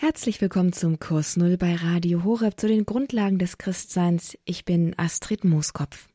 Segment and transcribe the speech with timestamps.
[0.00, 4.38] Herzlich willkommen zum Kurs Null bei Radio Horeb zu den Grundlagen des Christseins.
[4.44, 6.06] Ich bin Astrid Mooskopf.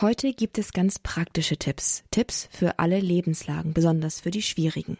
[0.00, 2.04] Heute gibt es ganz praktische Tipps.
[2.10, 4.96] Tipps für alle Lebenslagen, besonders für die schwierigen.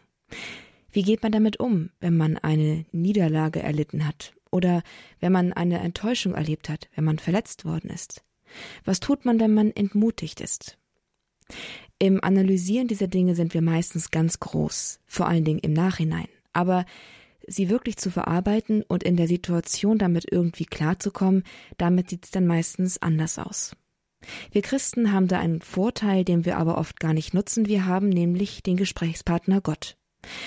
[0.93, 4.83] Wie geht man damit um, wenn man eine Niederlage erlitten hat oder
[5.21, 8.23] wenn man eine Enttäuschung erlebt hat, wenn man verletzt worden ist?
[8.85, 10.77] Was tut man, wenn man entmutigt ist?
[11.99, 16.29] Im Analysieren dieser Dinge sind wir meistens ganz groß, vor allen Dingen im Nachhinein.
[16.53, 16.85] Aber
[17.47, 21.45] sie wirklich zu verarbeiten und in der Situation damit irgendwie klarzukommen,
[21.79, 23.77] damit sieht es dann meistens anders aus.
[24.51, 27.67] Wir Christen haben da einen Vorteil, den wir aber oft gar nicht nutzen.
[27.67, 29.97] Wir haben nämlich den Gesprächspartner Gott.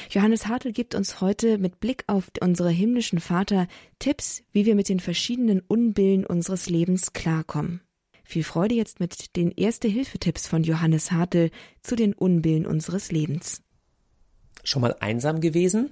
[0.10, 3.68] Johannes Hartl gibt uns heute mit Blick auf unsere himmlischen Vater
[4.00, 7.82] Tipps, wie wir mit den verschiedenen Unbillen unseres Lebens klarkommen.
[8.26, 11.50] Viel Freude jetzt mit den Erste-Hilfe-Tipps von Johannes Hartl
[11.82, 13.64] zu den Unbillen unseres Lebens.
[14.64, 15.92] Schon mal einsam gewesen?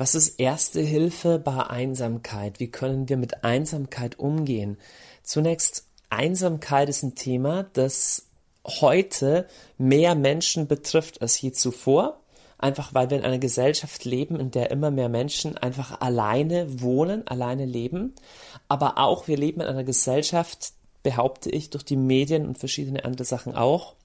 [0.00, 2.58] Was ist erste Hilfe bei Einsamkeit?
[2.58, 4.78] Wie können wir mit Einsamkeit umgehen?
[5.22, 8.26] Zunächst, Einsamkeit ist ein Thema, das
[8.66, 12.18] heute mehr Menschen betrifft als je zuvor.
[12.56, 17.28] Einfach weil wir in einer Gesellschaft leben, in der immer mehr Menschen einfach alleine wohnen,
[17.28, 18.14] alleine leben.
[18.68, 23.26] Aber auch wir leben in einer Gesellschaft, behaupte ich, durch die Medien und verschiedene andere
[23.26, 23.96] Sachen auch,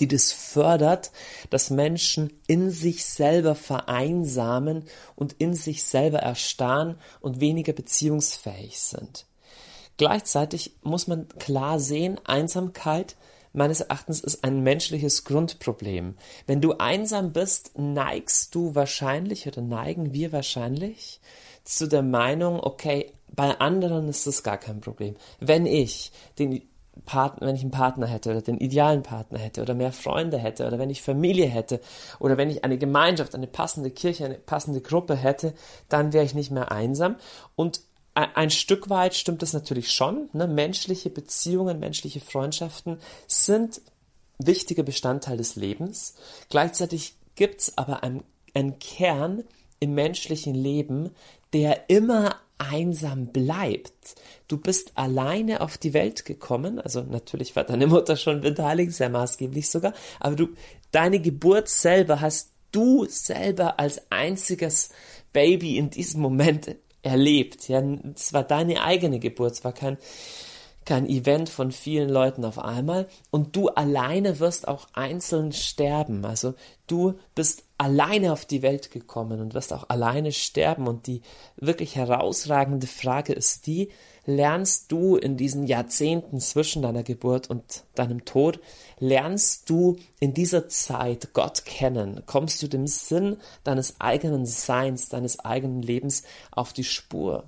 [0.00, 1.10] die das fördert,
[1.50, 9.26] dass Menschen in sich selber vereinsamen und in sich selber erstarren und weniger beziehungsfähig sind.
[9.96, 13.16] Gleichzeitig muss man klar sehen, Einsamkeit
[13.52, 16.16] meines Erachtens ist ein menschliches Grundproblem.
[16.46, 21.20] Wenn du einsam bist, neigst du wahrscheinlich oder neigen wir wahrscheinlich
[21.62, 25.16] zu der Meinung, okay, bei anderen ist das gar kein Problem.
[25.40, 26.62] Wenn ich den
[27.04, 30.66] Partner, wenn ich einen Partner hätte oder den idealen Partner hätte oder mehr Freunde hätte
[30.66, 31.80] oder wenn ich Familie hätte
[32.20, 35.54] oder wenn ich eine Gemeinschaft, eine passende Kirche, eine passende Gruppe hätte,
[35.88, 37.16] dann wäre ich nicht mehr einsam.
[37.56, 37.82] Und
[38.14, 40.28] ein Stück weit stimmt das natürlich schon.
[40.32, 40.46] Ne?
[40.46, 43.80] Menschliche Beziehungen, menschliche Freundschaften sind
[44.38, 46.14] wichtiger Bestandteil des Lebens.
[46.48, 48.22] Gleichzeitig gibt es aber einen,
[48.54, 49.42] einen Kern
[49.80, 51.10] im menschlichen Leben,
[51.52, 54.14] der immer einsam bleibt.
[54.46, 59.08] Du bist alleine auf die Welt gekommen, also natürlich war deine Mutter schon beteiligt, sehr
[59.08, 60.48] maßgeblich sogar, aber du,
[60.90, 64.90] deine Geburt selber hast du selber als einziges
[65.32, 67.68] Baby in diesem Moment erlebt.
[67.68, 67.82] Ja,
[68.14, 69.98] es war deine eigene Geburt, es war kein
[70.84, 76.24] kein Event von vielen Leuten auf einmal und du alleine wirst auch einzeln sterben.
[76.24, 76.54] Also
[76.86, 80.86] du bist alleine auf die Welt gekommen und wirst auch alleine sterben.
[80.86, 81.22] Und die
[81.56, 83.90] wirklich herausragende Frage ist die,
[84.26, 88.60] lernst du in diesen Jahrzehnten zwischen deiner Geburt und deinem Tod,
[88.98, 95.40] lernst du in dieser Zeit Gott kennen, kommst du dem Sinn deines eigenen Seins, deines
[95.40, 97.44] eigenen Lebens auf die Spur?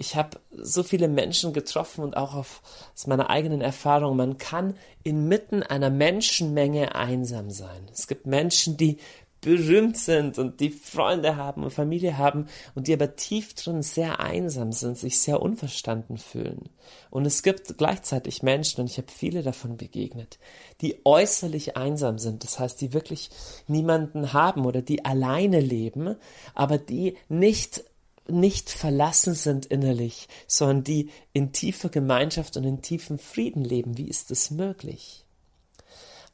[0.00, 2.62] Ich habe so viele Menschen getroffen und auch auf,
[2.94, 7.88] aus meiner eigenen Erfahrung, man kann inmitten einer Menschenmenge einsam sein.
[7.92, 8.98] Es gibt Menschen, die
[9.40, 14.20] berühmt sind und die Freunde haben und Familie haben und die aber tief drin sehr
[14.20, 16.68] einsam sind, sich sehr unverstanden fühlen.
[17.10, 20.38] Und es gibt gleichzeitig Menschen, und ich habe viele davon begegnet,
[20.80, 23.30] die äußerlich einsam sind, das heißt, die wirklich
[23.68, 26.16] niemanden haben oder die alleine leben,
[26.54, 27.84] aber die nicht
[28.30, 33.96] nicht verlassen sind innerlich, sondern die in tiefer Gemeinschaft und in tiefem Frieden leben.
[33.96, 35.24] Wie ist das möglich?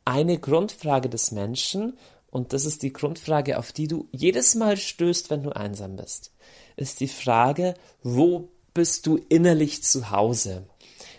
[0.04, 1.96] Eine Grundfrage des Menschen,
[2.34, 6.32] und das ist die Grundfrage, auf die du jedes Mal stößt, wenn du einsam bist,
[6.74, 10.64] ist die Frage, wo bist du innerlich zu Hause?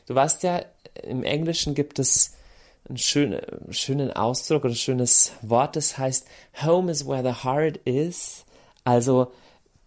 [0.08, 0.66] Du weißt ja,
[1.04, 2.34] im Englischen gibt es
[2.90, 6.28] einen schönen, schönen Ausdruck oder ein schönes Wort, das heißt,
[6.64, 8.44] Home is where the heart is.
[8.84, 9.32] Also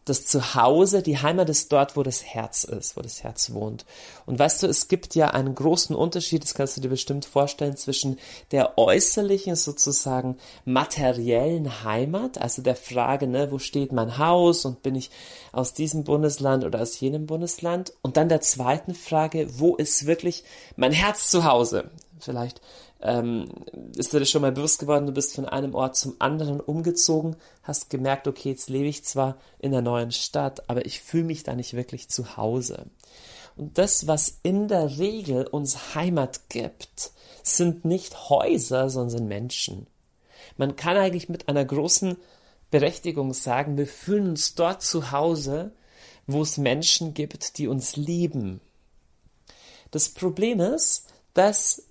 [0.09, 3.85] das Zuhause, die Heimat ist dort, wo das Herz ist, wo das Herz wohnt.
[4.27, 7.77] Und weißt du, es gibt ja einen großen Unterschied, das kannst du dir bestimmt vorstellen,
[7.77, 8.19] zwischen
[8.51, 14.95] der äußerlichen, sozusagen materiellen Heimat, also der Frage, ne, wo steht mein Haus und bin
[14.95, 15.11] ich
[15.53, 20.45] aus diesem Bundesland oder aus jenem Bundesland, und dann der zweiten Frage, wo ist wirklich
[20.77, 21.91] mein Herz zu Hause?
[22.21, 22.61] Vielleicht
[23.01, 23.49] ähm,
[23.97, 27.37] ist dir das schon mal bewusst geworden, du bist von einem Ort zum anderen umgezogen,
[27.63, 31.45] hast gemerkt, okay, jetzt lebe ich zwar in der neuen Stadt, aber ich fühle mich
[31.45, 32.87] da nicht wirklich zu Hause.
[33.57, 37.13] Und das, was in der Regel uns Heimat gibt,
[37.43, 39.87] sind nicht Häuser, sondern Menschen.
[40.57, 42.17] Man kann eigentlich mit einer großen
[42.71, 45.73] Berechtigung sagen, wir fühlen uns dort zu Hause,
[46.27, 48.61] wo es Menschen gibt, die uns lieben.
[49.91, 51.88] Das Problem ist, dass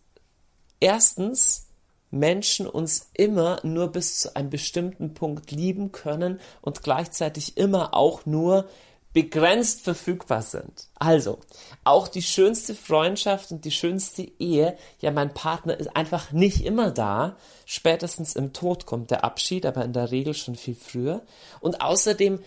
[0.80, 1.68] erstens
[2.10, 8.26] Menschen uns immer nur bis zu einem bestimmten Punkt lieben können und gleichzeitig immer auch
[8.26, 8.68] nur
[9.14, 10.90] begrenzt verfügbar sind.
[10.94, 11.40] Also,
[11.84, 16.92] auch die schönste Freundschaft und die schönste Ehe, ja, mein Partner ist einfach nicht immer
[16.92, 17.36] da.
[17.66, 21.24] Spätestens im Tod kommt der Abschied, aber in der Regel schon viel früher.
[21.62, 22.42] Und außerdem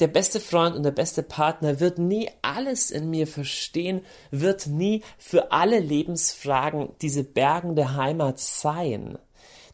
[0.00, 5.02] der beste Freund und der beste Partner wird nie alles in mir verstehen, wird nie
[5.18, 9.18] für alle Lebensfragen diese bergende Heimat sein.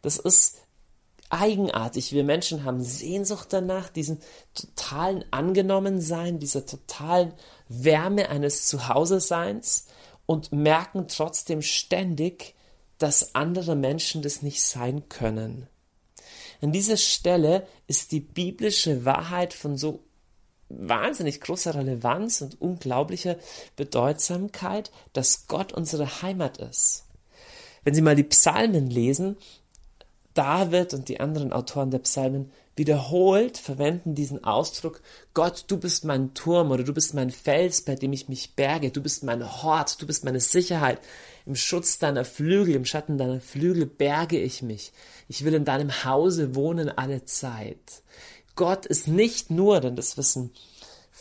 [0.03, 0.59] Das ist
[1.29, 2.13] eigenartig.
[2.13, 4.21] Wir Menschen haben Sehnsucht danach, diesen
[4.55, 7.35] totalen Angenommensein, dieser totalen
[7.69, 9.87] Wärme eines Zuhause-Seins
[10.27, 12.55] und merken trotzdem ständig,
[12.99, 15.69] dass andere Menschen das nicht sein können.
[16.63, 20.04] An dieser Stelle ist die biblische Wahrheit von so
[20.79, 23.37] wahnsinnig großer Relevanz und unglaublicher
[23.77, 27.05] Bedeutsamkeit, dass Gott unsere Heimat ist.
[27.85, 29.37] Wenn Sie mal die Psalmen lesen,
[30.35, 35.01] David und die anderen Autoren der Psalmen wiederholt verwenden diesen Ausdruck,
[35.33, 38.91] Gott, du bist mein Turm oder du bist mein Fels, bei dem ich mich berge,
[38.91, 41.01] du bist mein Hort, du bist meine Sicherheit.
[41.47, 44.93] Im Schutz deiner Flügel, im Schatten deiner Flügel berge ich mich.
[45.29, 48.03] Ich will in deinem Hause wohnen alle Zeit.
[48.57, 50.51] Gott ist nicht nur, denn das wissen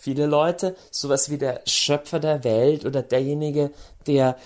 [0.03, 3.71] viele Leute, sowas wie der Schöpfer der Welt oder derjenige,
[4.05, 4.37] der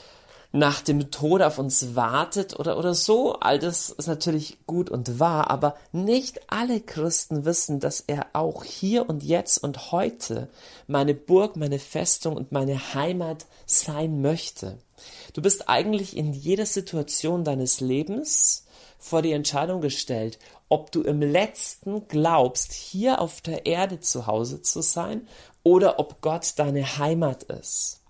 [0.51, 3.33] nach dem Tod auf uns wartet oder, oder so.
[3.33, 8.63] All das ist natürlich gut und wahr, aber nicht alle Christen wissen, dass er auch
[8.63, 10.47] hier und jetzt und heute
[10.85, 14.77] meine Burg, meine Festung und meine Heimat sein möchte.
[15.33, 18.65] Du bist eigentlich in jeder Situation deines Lebens
[18.99, 24.61] vor die Entscheidung gestellt, ob du im letzten glaubst, hier auf der Erde zu Hause
[24.61, 25.27] zu sein
[25.63, 28.01] oder ob Gott deine Heimat ist.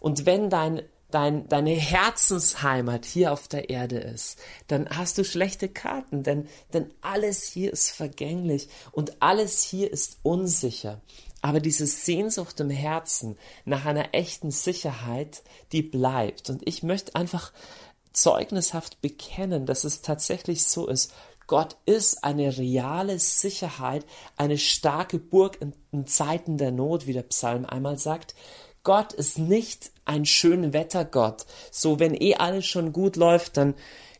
[0.00, 5.68] Und wenn dein, dein, deine Herzensheimat hier auf der Erde ist, dann hast du schlechte
[5.68, 11.00] Karten, denn, denn alles hier ist vergänglich und alles hier ist unsicher.
[11.40, 15.42] Aber diese Sehnsucht im Herzen nach einer echten Sicherheit,
[15.72, 16.48] die bleibt.
[16.48, 17.52] Und ich möchte einfach
[18.14, 21.12] zeugnishaft bekennen, dass es tatsächlich so ist.
[21.46, 24.06] Gott ist eine reale Sicherheit,
[24.36, 28.34] eine starke Burg in, in, Zeiten der Not, wie der Psalm einmal sagt.
[28.82, 31.46] Gott ist nicht ein Schönwettergott.
[31.70, 33.74] So, wenn eh alles schon gut läuft, dann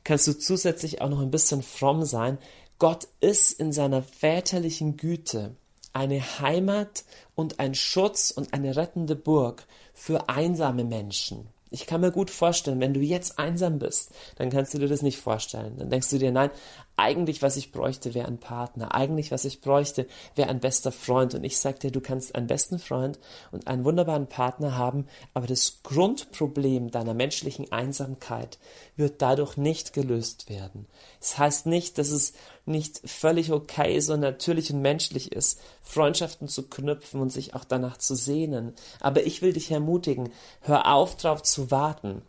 [0.04, 2.38] kannst du zusätzlich auch noch ein bisschen fromm sein.
[2.78, 5.56] Gott ist in seiner väterlichen Güte
[5.92, 7.04] eine Heimat
[7.34, 11.48] und ein Schutz und eine rettende Burg für einsame Menschen.
[11.70, 15.02] Ich kann mir gut vorstellen, wenn du jetzt einsam bist, dann kannst du dir das
[15.02, 15.76] nicht vorstellen.
[15.76, 16.50] Dann denkst du dir, nein,
[16.96, 18.94] eigentlich, was ich bräuchte, wäre ein Partner.
[18.94, 20.06] Eigentlich, was ich bräuchte,
[20.36, 21.34] wäre ein bester Freund.
[21.34, 23.18] Und ich sag dir, du kannst einen besten Freund
[23.50, 28.58] und einen wunderbaren Partner haben, aber das Grundproblem deiner menschlichen Einsamkeit
[28.96, 30.86] wird dadurch nicht gelöst werden.
[31.20, 32.32] Es das heißt nicht, dass es
[32.64, 37.98] nicht völlig okay, so natürlich und menschlich ist, Freundschaften zu knüpfen und sich auch danach
[37.98, 38.72] zu sehnen.
[39.00, 40.30] Aber ich will dich ermutigen,
[40.60, 42.22] hör auf, darauf zu warten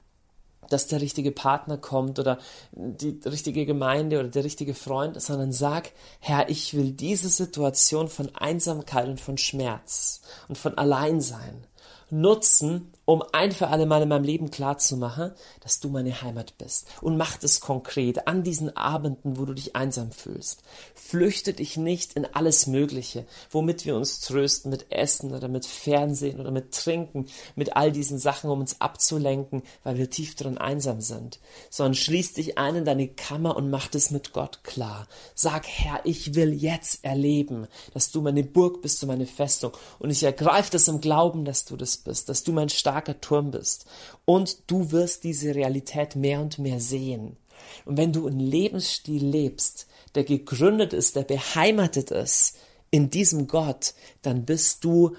[0.70, 2.40] dass der richtige Partner kommt oder
[2.72, 8.36] die richtige Gemeinde oder der richtige Freund, sondern sag, Herr, ich will diese Situation von
[8.36, 11.68] Einsamkeit und von Schmerz und von Alleinsein
[12.10, 15.32] nutzen, um ein für alle Mal in meinem Leben klarzumachen,
[15.62, 16.88] dass du meine Heimat bist.
[17.02, 20.64] Und mach es konkret an diesen Abenden, wo du dich einsam fühlst.
[20.96, 26.40] Flüchte dich nicht in alles Mögliche, womit wir uns trösten, mit Essen oder mit Fernsehen
[26.40, 31.02] oder mit Trinken, mit all diesen Sachen, um uns abzulenken, weil wir tief drin einsam
[31.02, 35.08] sind, sondern schließ dich ein in deine Kammer und mach es mit Gott klar.
[35.36, 40.10] Sag, Herr, ich will jetzt erleben, dass du meine Burg bist und meine Festung und
[40.10, 43.86] ich ergreife das im Glauben, dass du das bist, dass du mein starker Turm bist.
[44.26, 47.38] Und du wirst diese Realität mehr und mehr sehen.
[47.84, 52.58] Und wenn du einen Lebensstil lebst, der gegründet ist, der beheimatet ist
[52.92, 55.16] in diesem Gott, dann bist du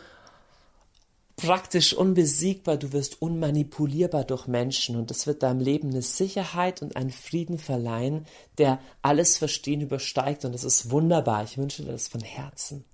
[1.36, 6.96] praktisch unbesiegbar, du wirst unmanipulierbar durch Menschen und das wird deinem Leben eine Sicherheit und
[6.96, 8.24] einen Frieden verleihen,
[8.56, 11.44] der alles Verstehen übersteigt und das ist wunderbar.
[11.44, 12.84] Ich wünsche dir das von Herzen.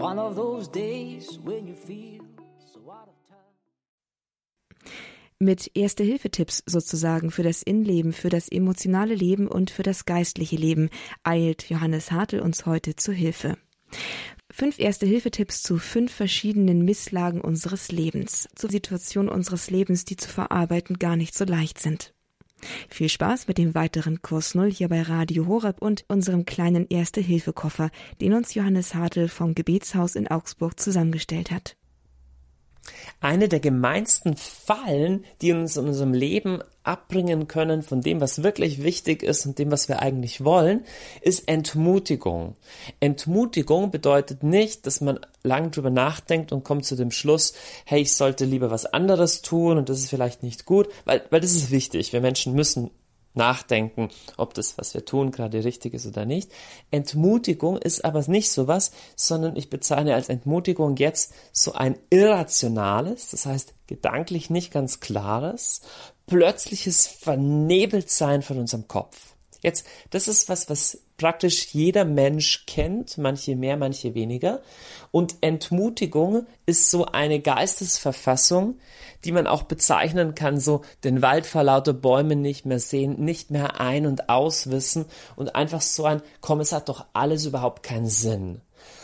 [0.00, 2.22] One of those days when you feel
[2.72, 4.94] so out of time.
[5.38, 10.88] Mit Erste-Hilfe-Tipps sozusagen für das Innenleben, für das emotionale Leben und für das geistliche Leben
[11.22, 13.58] eilt Johannes Hartl uns heute zu Hilfe.
[14.50, 20.98] Fünf Erste-Hilfe-Tipps zu fünf verschiedenen Misslagen unseres Lebens, zu Situationen unseres Lebens, die zu verarbeiten
[20.98, 22.14] gar nicht so leicht sind.
[22.88, 27.90] Viel Spaß mit dem weiteren Kurs Null hier bei Radio Horeb und unserem kleinen Erste-Hilfe-Koffer,
[28.20, 31.76] den uns Johannes Hartl vom Gebetshaus in Augsburg zusammengestellt hat.
[33.20, 38.82] Eine der gemeinsten Fallen, die uns in unserem Leben abbringen können von dem, was wirklich
[38.82, 40.84] wichtig ist und dem, was wir eigentlich wollen,
[41.20, 42.56] ist Entmutigung.
[43.00, 47.52] Entmutigung bedeutet nicht, dass man lang drüber nachdenkt und kommt zu dem Schluss,
[47.84, 51.40] hey, ich sollte lieber was anderes tun und das ist vielleicht nicht gut, weil, weil
[51.40, 52.12] das ist wichtig.
[52.12, 52.90] Wir Menschen müssen
[53.40, 56.52] nachdenken, ob das, was wir tun, gerade richtig ist oder nicht.
[56.90, 63.46] Entmutigung ist aber nicht sowas, sondern ich bezeichne als Entmutigung jetzt so ein irrationales, das
[63.46, 65.80] heißt gedanklich nicht ganz klares,
[66.26, 69.34] plötzliches Vernebeltsein von unserem Kopf.
[69.62, 74.62] Jetzt, das ist was, was praktisch jeder Mensch kennt, manche mehr, manche weniger.
[75.10, 78.78] Und Entmutigung ist so eine Geistesverfassung,
[79.24, 83.50] die man auch bezeichnen kann, so den Wald vor lauter Bäumen nicht mehr sehen, nicht
[83.50, 85.04] mehr ein- und auswissen
[85.36, 88.62] und einfach so ein, komm, es hat doch alles überhaupt keinen Sinn.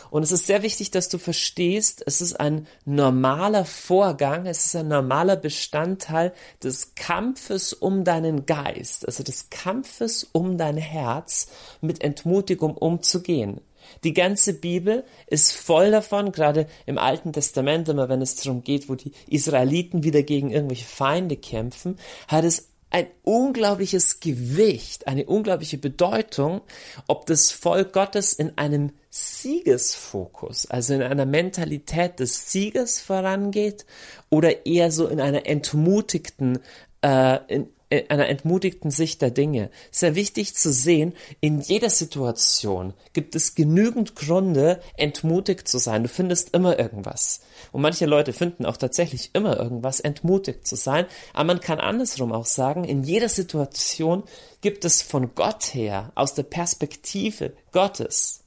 [0.09, 4.75] Und es ist sehr wichtig, dass du verstehst, es ist ein normaler Vorgang, es ist
[4.75, 6.33] ein normaler Bestandteil
[6.63, 11.49] des Kampfes um deinen Geist, also des Kampfes um dein Herz,
[11.81, 13.61] mit Entmutigung umzugehen.
[14.03, 18.89] Die ganze Bibel ist voll davon, gerade im Alten Testament, immer wenn es darum geht,
[18.89, 21.97] wo die Israeliten wieder gegen irgendwelche Feinde kämpfen,
[22.27, 26.61] hat es ein unglaubliches Gewicht, eine unglaubliche Bedeutung,
[27.07, 33.85] ob das Volk Gottes in einem Siegesfokus, also in einer Mentalität des Sieges vorangeht
[34.29, 36.59] oder eher so in einer entmutigten,
[37.01, 39.69] äh, in, einer entmutigten Sicht der Dinge.
[39.91, 46.03] Sehr wichtig zu sehen, in jeder Situation gibt es genügend Gründe, entmutigt zu sein.
[46.03, 47.41] Du findest immer irgendwas.
[47.71, 51.05] Und manche Leute finden auch tatsächlich immer irgendwas, entmutigt zu sein.
[51.33, 54.23] Aber man kann andersrum auch sagen, in jeder Situation
[54.61, 58.43] gibt es von Gott her, aus der Perspektive Gottes,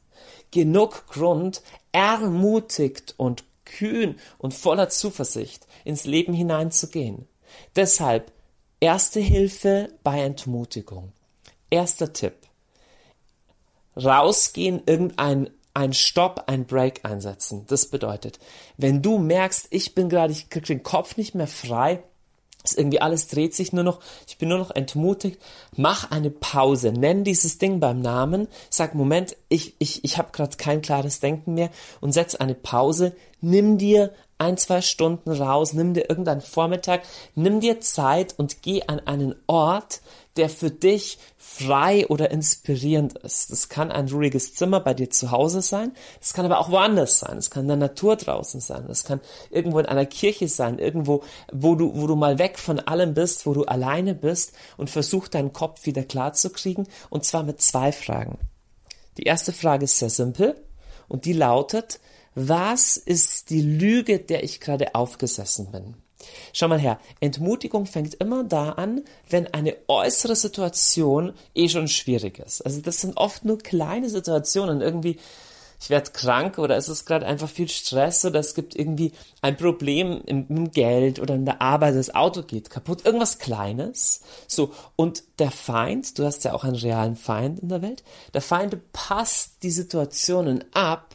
[0.50, 7.26] genug Grund, ermutigt und kühn und voller Zuversicht ins Leben hineinzugehen.
[7.76, 8.32] Deshalb
[8.80, 11.12] erste Hilfe bei Entmutigung.
[11.70, 12.34] Erster Tipp.
[13.96, 17.64] Rausgehen, irgendein ein Stopp, ein Break einsetzen.
[17.68, 18.40] Das bedeutet,
[18.76, 22.02] wenn du merkst, ich bin gerade, ich krieg den Kopf nicht mehr frei,
[22.62, 25.40] ist irgendwie alles dreht sich nur noch, ich bin nur noch entmutigt.
[25.76, 30.56] Mach eine Pause, nenn dieses Ding beim Namen, sag Moment, ich ich ich habe gerade
[30.56, 31.70] kein klares Denken mehr
[32.00, 37.02] und setz eine Pause, nimm dir ein, zwei Stunden raus, nimm dir irgendeinen Vormittag,
[37.34, 40.00] nimm dir Zeit und geh an einen Ort,
[40.36, 43.50] der für dich frei oder inspirierend ist.
[43.50, 47.18] Das kann ein ruhiges Zimmer bei dir zu Hause sein, das kann aber auch woanders
[47.18, 49.20] sein, es kann in der Natur draußen sein, das kann
[49.50, 53.46] irgendwo in einer Kirche sein, irgendwo, wo du, wo du mal weg von allem bist,
[53.46, 57.60] wo du alleine bist und versuch deinen Kopf wieder klar zu kriegen und zwar mit
[57.60, 58.38] zwei Fragen.
[59.18, 60.56] Die erste Frage ist sehr simpel
[61.08, 62.00] und die lautet,
[62.34, 65.94] was ist die Lüge, der ich gerade aufgesessen bin?
[66.52, 72.38] Schau mal her, Entmutigung fängt immer da an, wenn eine äußere Situation eh schon schwierig
[72.38, 72.60] ist.
[72.62, 75.18] Also das sind oft nur kleine Situationen, irgendwie
[75.82, 79.56] ich werde krank oder es ist gerade einfach viel Stress oder es gibt irgendwie ein
[79.56, 84.20] Problem im, im, Geld oder in der Arbeit, das Auto geht kaputt, irgendwas Kleines.
[84.46, 88.42] So, und der Feind, du hast ja auch einen realen Feind in der Welt, der
[88.42, 91.14] Feind passt die Situationen ab,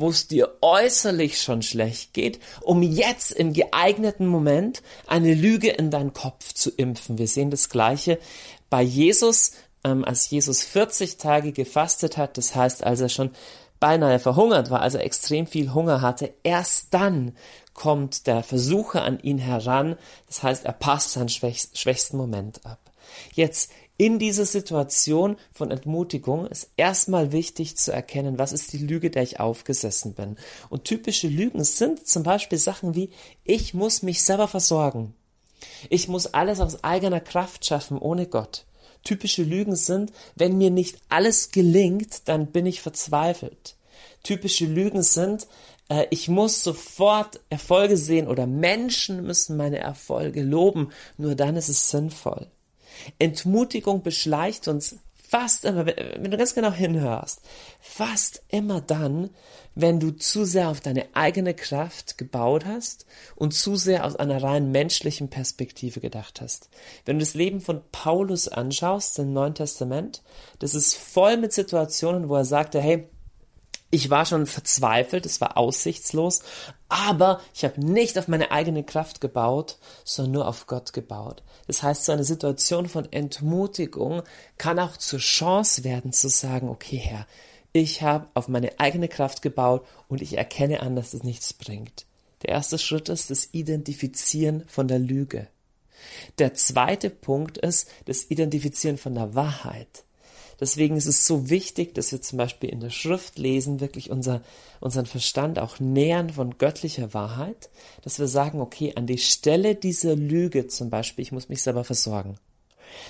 [0.00, 5.90] wo es dir äußerlich schon schlecht geht, um jetzt im geeigneten Moment eine Lüge in
[5.90, 7.18] deinen Kopf zu impfen.
[7.18, 8.18] Wir sehen das Gleiche
[8.68, 9.52] bei Jesus,
[9.84, 13.30] ähm, als Jesus 40 Tage gefastet hat, das heißt, als er schon
[13.80, 17.34] beinahe verhungert war, also extrem viel Hunger hatte, erst dann
[17.72, 22.78] kommt der Versucher an ihn heran, das heißt, er passt seinen schwächsten Moment ab.
[23.32, 29.10] Jetzt in dieser Situation von Entmutigung ist erstmal wichtig zu erkennen, was ist die Lüge,
[29.10, 30.38] der ich aufgesessen bin.
[30.70, 33.10] Und typische Lügen sind zum Beispiel Sachen wie,
[33.44, 35.12] ich muss mich selber versorgen.
[35.90, 38.64] Ich muss alles aus eigener Kraft schaffen, ohne Gott.
[39.04, 43.76] Typische Lügen sind, wenn mir nicht alles gelingt, dann bin ich verzweifelt.
[44.22, 45.46] Typische Lügen sind,
[45.90, 50.88] äh, ich muss sofort Erfolge sehen oder Menschen müssen meine Erfolge loben,
[51.18, 52.46] nur dann ist es sinnvoll.
[53.18, 54.96] Entmutigung beschleicht uns
[55.30, 57.40] fast immer, wenn du ganz genau hinhörst,
[57.80, 59.30] fast immer dann,
[59.76, 64.42] wenn du zu sehr auf deine eigene Kraft gebaut hast und zu sehr aus einer
[64.42, 66.68] rein menschlichen Perspektive gedacht hast.
[67.04, 70.22] Wenn du das Leben von Paulus anschaust im Neuen Testament,
[70.58, 73.08] das ist voll mit Situationen, wo er sagte, hey,
[73.92, 76.42] Ich war schon verzweifelt, es war aussichtslos,
[76.88, 81.42] aber ich habe nicht auf meine eigene Kraft gebaut, sondern nur auf Gott gebaut.
[81.66, 84.22] Das heißt, so eine Situation von Entmutigung
[84.58, 87.26] kann auch zur Chance werden zu sagen, okay Herr,
[87.72, 92.06] ich habe auf meine eigene Kraft gebaut und ich erkenne an, dass es nichts bringt.
[92.42, 95.48] Der erste Schritt ist das Identifizieren von der Lüge.
[96.38, 100.04] Der zweite Punkt ist das Identifizieren von der Wahrheit.
[100.60, 104.42] Deswegen ist es so wichtig, dass wir zum Beispiel in der Schrift lesen, wirklich unser,
[104.78, 107.70] unseren Verstand auch nähern von göttlicher Wahrheit,
[108.02, 111.84] dass wir sagen, okay, an die Stelle dieser Lüge zum Beispiel, ich muss mich selber
[111.84, 112.36] versorgen.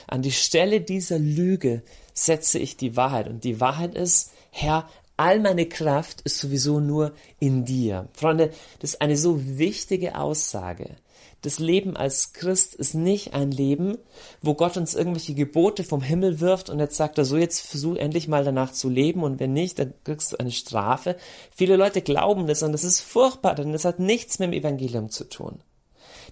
[0.07, 1.83] An die Stelle dieser Lüge
[2.15, 3.29] setze ich die Wahrheit.
[3.29, 8.09] Und die Wahrheit ist, Herr, all meine Kraft ist sowieso nur in dir.
[8.13, 10.97] Freunde, das ist eine so wichtige Aussage
[11.43, 13.97] das Leben als Christ ist nicht ein Leben,
[14.43, 17.97] wo Gott uns irgendwelche Gebote vom Himmel wirft und jetzt sagt er so, jetzt versuch
[17.97, 21.17] endlich mal danach zu leben und wenn nicht, dann kriegst du eine Strafe.
[21.55, 25.11] Viele Leute glauben das und das ist furchtbar, denn das hat nichts mit dem Evangelium
[25.11, 25.61] zu tun.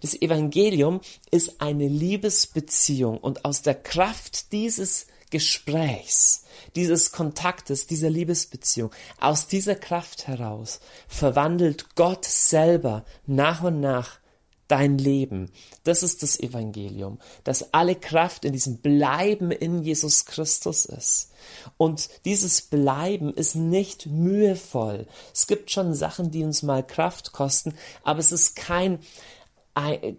[0.03, 1.01] Das Evangelium
[1.31, 6.45] ist eine Liebesbeziehung und aus der Kraft dieses Gesprächs,
[6.77, 14.19] dieses Kontaktes, dieser Liebesbeziehung, aus dieser Kraft heraus verwandelt Gott selber nach und nach
[14.69, 15.51] dein Leben.
[15.85, 21.31] Das ist das Evangelium, dass alle Kraft in diesem Bleiben in Jesus Christus ist.
[21.77, 25.07] Und dieses Bleiben ist nicht mühevoll.
[25.33, 28.99] Es gibt schon Sachen, die uns mal Kraft kosten, aber es ist kein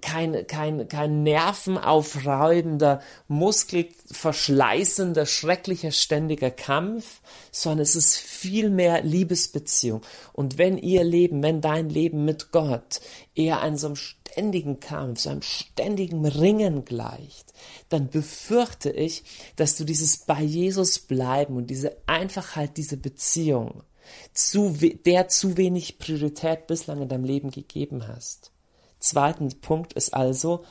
[0.02, 10.02] kein, kein, kein nervenaufreibender, muskelverschleißender, schrecklicher, ständiger Kampf, sondern es ist vielmehr Liebesbeziehung.
[10.34, 13.02] Und wenn ihr Leben, wenn dein Leben mit Gott
[13.36, 17.54] eher einem so einem ständigen Kampf, so einem ständigen Ringen gleicht,
[17.90, 19.24] dann befürchte ich,
[19.56, 23.84] dass du dieses bei Jesus bleiben und diese Einfachheit, diese Beziehung,
[24.34, 24.76] zu,
[25.06, 28.49] der zu wenig Priorität bislang in deinem Leben gegeben hast.
[29.00, 30.64] Zweiten Punkt ist also,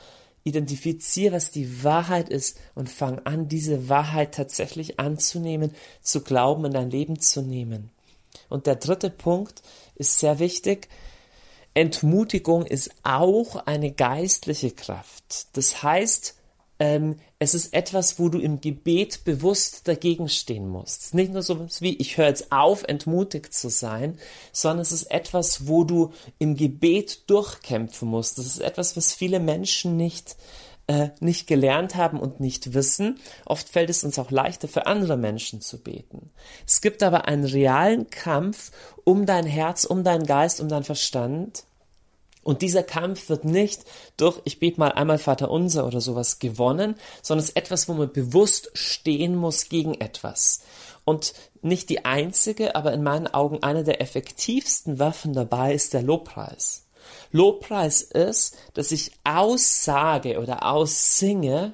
[0.43, 6.73] identifiziere, was die Wahrheit ist und fang an, diese Wahrheit tatsächlich anzunehmen, zu glauben, in
[6.73, 7.91] dein Leben zu nehmen.
[8.47, 9.61] Und der dritte Punkt
[9.95, 10.87] ist sehr wichtig.
[11.73, 15.47] Entmutigung ist auch eine geistliche Kraft.
[15.53, 16.35] Das heißt,
[16.79, 21.13] ähm, es ist etwas, wo du im Gebet bewusst dagegen stehen musst.
[21.13, 24.17] Nicht nur so wie ich höre jetzt auf, entmutigt zu sein,
[24.53, 28.37] sondern es ist etwas, wo du im Gebet durchkämpfen musst.
[28.37, 30.37] Das ist etwas, was viele Menschen nicht
[30.87, 33.19] äh, nicht gelernt haben und nicht wissen.
[33.45, 36.31] Oft fällt es uns auch leichter, für andere Menschen zu beten.
[36.65, 38.71] Es gibt aber einen realen Kampf
[39.03, 41.63] um dein Herz, um deinen Geist, um deinen Verstand
[42.49, 43.85] und dieser Kampf wird nicht
[44.17, 47.93] durch, ich bete mal einmal Vater unser oder sowas gewonnen, sondern es ist etwas, wo
[47.93, 50.61] man bewusst stehen muss gegen etwas.
[51.05, 56.01] Und nicht die einzige, aber in meinen Augen eine der effektivsten Waffen dabei ist der
[56.01, 56.87] Lobpreis.
[57.31, 61.73] Lobpreis ist, dass ich aussage oder aussinge,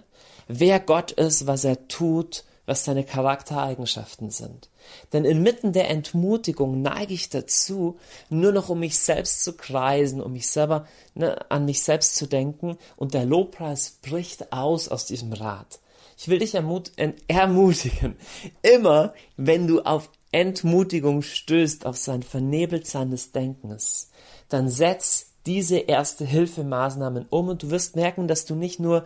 [0.50, 4.68] wer Gott ist, was er tut, was seine Charaktereigenschaften sind.
[5.14, 7.98] Denn inmitten der Entmutigung neige ich dazu,
[8.30, 12.28] nur noch um mich selbst zu kreisen, um mich selber, ne, an mich selbst zu
[12.28, 15.80] denken, und der Lobpreis bricht aus aus diesem Rad.
[16.18, 16.92] Ich will dich ermut
[17.28, 18.16] ermutigen,
[18.62, 24.10] immer wenn du auf Entmutigung stößt, auf sein Vernebeltsein des Denkens,
[24.50, 29.04] dann setz diese Erste-Hilfe-Maßnahmen um und du wirst merken, dass du nicht nur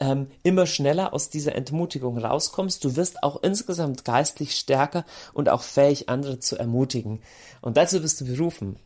[0.00, 5.62] ähm, immer schneller aus dieser Entmutigung rauskommst, du wirst auch insgesamt geistlich stärker und auch
[5.62, 7.20] fähig, andere zu ermutigen.
[7.60, 8.76] Und dazu bist du berufen.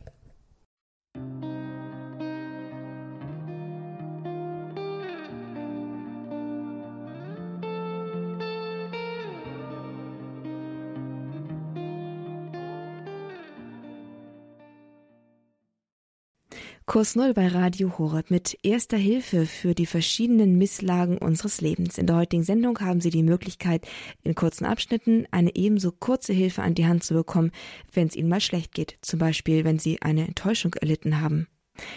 [16.87, 21.97] Kurs Null bei Radio Horeb mit erster Hilfe für die verschiedenen Misslagen unseres Lebens.
[21.97, 23.85] In der heutigen Sendung haben Sie die Möglichkeit,
[24.23, 27.51] in kurzen Abschnitten eine ebenso kurze Hilfe an die Hand zu bekommen,
[27.91, 28.97] wenn es Ihnen mal schlecht geht.
[29.01, 31.49] Zum Beispiel, wenn Sie eine Enttäuschung erlitten haben.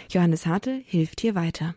[0.09, 1.73] Johannes Hartl hilft hier weiter.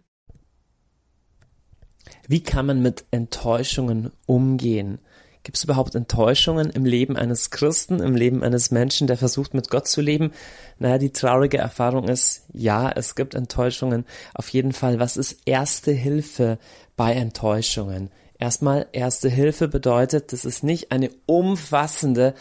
[2.26, 4.98] Wie kann man mit Enttäuschungen umgehen?
[5.44, 9.68] Gibt es überhaupt Enttäuschungen im Leben eines Christen, im Leben eines Menschen, der versucht, mit
[9.68, 10.32] Gott zu leben?
[10.78, 14.06] Naja, die traurige Erfahrung ist, ja, es gibt Enttäuschungen.
[14.32, 16.58] Auf jeden Fall, was ist erste Hilfe
[16.96, 18.10] bei Enttäuschungen?
[18.38, 22.34] Erstmal, erste Hilfe bedeutet, das ist nicht eine umfassende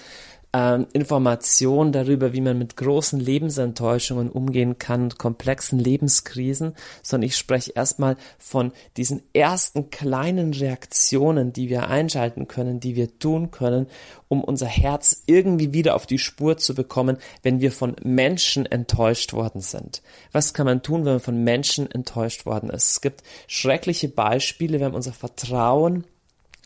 [0.54, 7.72] ähm, Information darüber, wie man mit großen Lebensenttäuschungen umgehen kann, komplexen Lebenskrisen, sondern ich spreche
[7.72, 13.88] erstmal von diesen ersten kleinen Reaktionen, die wir einschalten können, die wir tun können,
[14.28, 19.34] um unser Herz irgendwie wieder auf die Spur zu bekommen, wenn wir von Menschen enttäuscht
[19.34, 20.04] worden sind.
[20.32, 22.92] Was kann man tun, wenn man von Menschen enttäuscht worden ist?
[22.92, 26.06] Es gibt schreckliche Beispiele, haben unser Vertrauen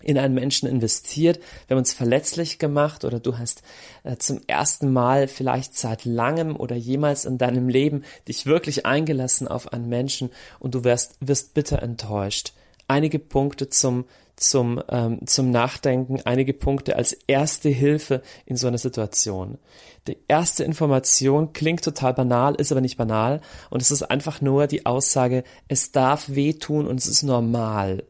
[0.03, 3.63] in einen Menschen investiert, wir haben uns verletzlich gemacht oder du hast
[4.03, 9.47] äh, zum ersten Mal vielleicht seit langem oder jemals in deinem Leben dich wirklich eingelassen
[9.47, 10.29] auf einen Menschen
[10.59, 12.53] und du wirst, wirst bitter enttäuscht.
[12.87, 14.05] Einige Punkte zum,
[14.35, 19.57] zum, ähm, zum Nachdenken, einige Punkte als erste Hilfe in so einer Situation.
[20.07, 24.67] Die erste Information klingt total banal, ist aber nicht banal und es ist einfach nur
[24.67, 28.03] die Aussage, es darf wehtun und es ist normal.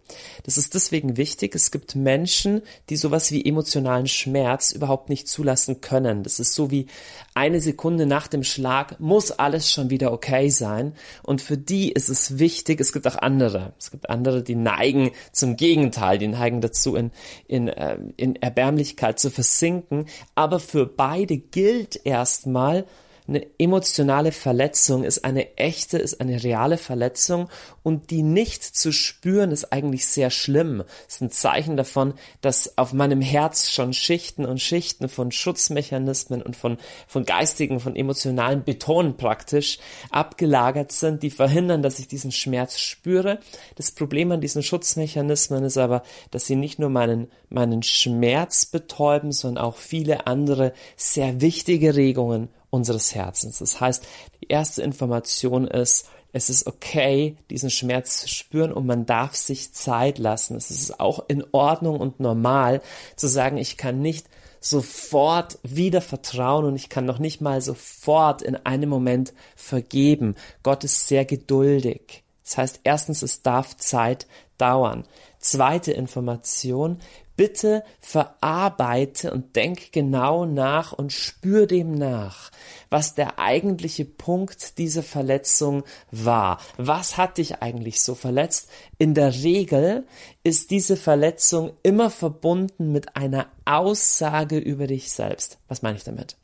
[0.44, 1.56] Das ist deswegen wichtig.
[1.56, 6.22] Es gibt Menschen, die sowas wie emotionalen Schmerz überhaupt nicht zulassen können.
[6.22, 6.86] Das ist so wie
[7.34, 12.10] eine Sekunde nach dem Schlag muss alles schon wieder okay sein und für die ist
[12.10, 13.74] es wichtig, es gibt auch andere.
[13.80, 17.12] Es gibt andere, die neigen zum Gegenteil, die neigen dazu in,
[17.48, 20.06] in, äh, in Erbärmlichkeit zu versinken,
[20.36, 22.86] aber für beide gilt gilt erstmal,
[23.28, 27.50] eine emotionale Verletzung ist eine echte, ist eine reale Verletzung
[27.84, 30.84] und die nicht zu spüren ist eigentlich sehr schlimm.
[31.08, 36.56] Ist ein Zeichen davon, dass auf meinem Herz schon Schichten und Schichten von Schutzmechanismen und
[36.56, 42.80] von, von geistigen, von emotionalen Betonen praktisch abgelagert sind, die verhindern, dass ich diesen Schmerz
[42.80, 43.40] spüre.
[43.76, 49.32] Das Problem an diesen Schutzmechanismen ist aber, dass sie nicht nur meinen, meinen Schmerz betäuben,
[49.34, 53.60] sondern auch viele andere sehr wichtige Regungen unseres Herzens.
[53.60, 54.06] Das heißt,
[54.42, 59.74] die erste Information ist, es ist okay, diesen Schmerz zu spüren und man darf sich
[59.74, 60.56] Zeit lassen.
[60.56, 62.82] Es ist auch in Ordnung und normal
[63.16, 64.28] zu sagen, ich kann nicht
[64.60, 70.36] sofort wieder vertrauen und ich kann noch nicht mal sofort in einem Moment vergeben.
[70.64, 72.24] Gott ist sehr geduldig.
[72.44, 74.28] Das heißt, erstens, es darf Zeit
[74.58, 75.06] dauern.
[75.48, 77.00] Zweite Information,
[77.38, 82.52] bitte verarbeite und denk genau nach und spür dem nach,
[82.90, 86.60] was der eigentliche Punkt dieser Verletzung war.
[86.76, 88.68] Was hat dich eigentlich so verletzt?
[88.98, 90.06] In der Regel
[90.44, 95.60] ist diese Verletzung immer verbunden mit einer Aussage über dich selbst.
[95.70, 96.36] Was meine ich damit?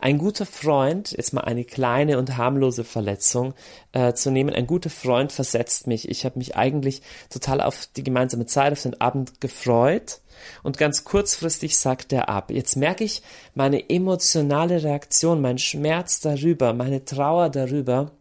[0.00, 3.54] Ein guter Freund, jetzt mal eine kleine und harmlose Verletzung
[3.92, 6.08] äh, zu nehmen, ein guter Freund versetzt mich.
[6.08, 10.20] Ich habe mich eigentlich total auf die gemeinsame Zeit, auf den Abend gefreut
[10.62, 12.50] und ganz kurzfristig sagt er ab.
[12.50, 13.22] Jetzt merke ich
[13.54, 18.12] meine emotionale Reaktion, mein Schmerz darüber, meine Trauer darüber,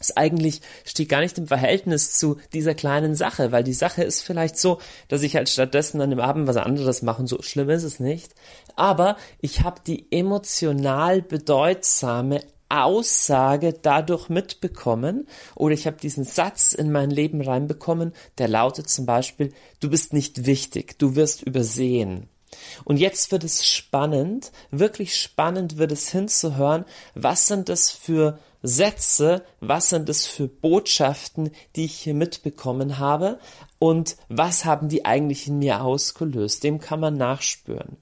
[0.00, 4.22] ist eigentlich steht gar nicht im Verhältnis zu dieser kleinen Sache, weil die Sache ist
[4.22, 7.70] vielleicht so, dass ich halt stattdessen an dem Abend was anderes mache und so schlimm
[7.70, 8.34] ist es nicht.
[8.76, 16.92] Aber ich habe die emotional bedeutsame Aussage dadurch mitbekommen oder ich habe diesen Satz in
[16.92, 22.28] mein Leben reinbekommen, der lautet zum Beispiel, du bist nicht wichtig, du wirst übersehen.
[22.84, 26.84] Und jetzt wird es spannend, wirklich spannend wird es hinzuhören,
[27.14, 33.38] was sind das für Sätze, was sind das für Botschaften, die ich hier mitbekommen habe
[33.78, 36.62] und was haben die eigentlich in mir ausgelöst.
[36.62, 37.96] Dem kann man nachspüren.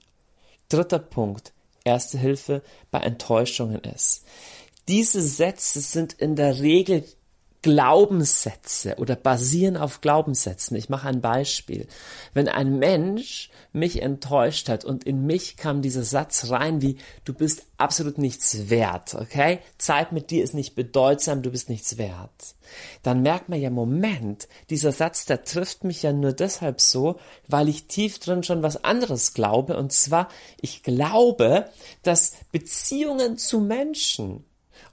[0.68, 1.52] Dritter Punkt,
[1.84, 4.24] erste Hilfe bei Enttäuschungen ist.
[4.88, 7.04] Diese Sätze sind in der Regel
[7.62, 10.76] Glaubenssätze oder basieren auf Glaubenssätzen.
[10.76, 11.88] Ich mache ein Beispiel.
[12.32, 17.34] Wenn ein Mensch mich enttäuscht hat und in mich kam dieser Satz rein wie, du
[17.34, 19.58] bist absolut nichts wert, okay?
[19.76, 22.54] Zeit mit dir ist nicht bedeutsam, du bist nichts wert.
[23.02, 27.18] Dann merkt man ja, Moment, dieser Satz, der trifft mich ja nur deshalb so,
[27.48, 29.76] weil ich tief drin schon was anderes glaube.
[29.76, 30.28] Und zwar,
[30.60, 31.68] ich glaube,
[32.02, 34.44] dass Beziehungen zu Menschen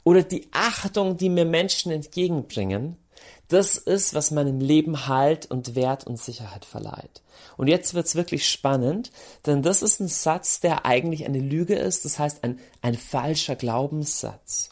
[0.06, 2.96] oder die Achtung, die mir Menschen entgegenbringen,
[3.50, 7.22] das ist, was meinem Leben Halt und Wert und Sicherheit verleiht.
[7.58, 9.12] Und jetzt wird's wirklich spannend,
[9.46, 13.56] denn das ist ein Satz, der eigentlich eine Lüge ist, das heißt ein, ein falscher
[13.56, 14.70] Glaubenssatz.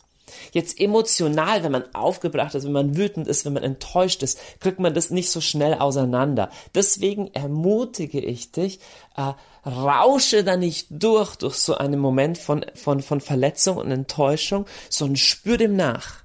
[0.51, 4.79] Jetzt emotional, wenn man aufgebracht ist, wenn man wütend ist, wenn man enttäuscht ist, kriegt
[4.79, 6.49] man das nicht so schnell auseinander.
[6.75, 8.79] Deswegen ermutige ich dich,
[9.15, 9.33] äh,
[9.67, 15.15] rausche da nicht durch, durch so einen Moment von, von, von Verletzung und Enttäuschung, sondern
[15.17, 16.23] spür dem nach.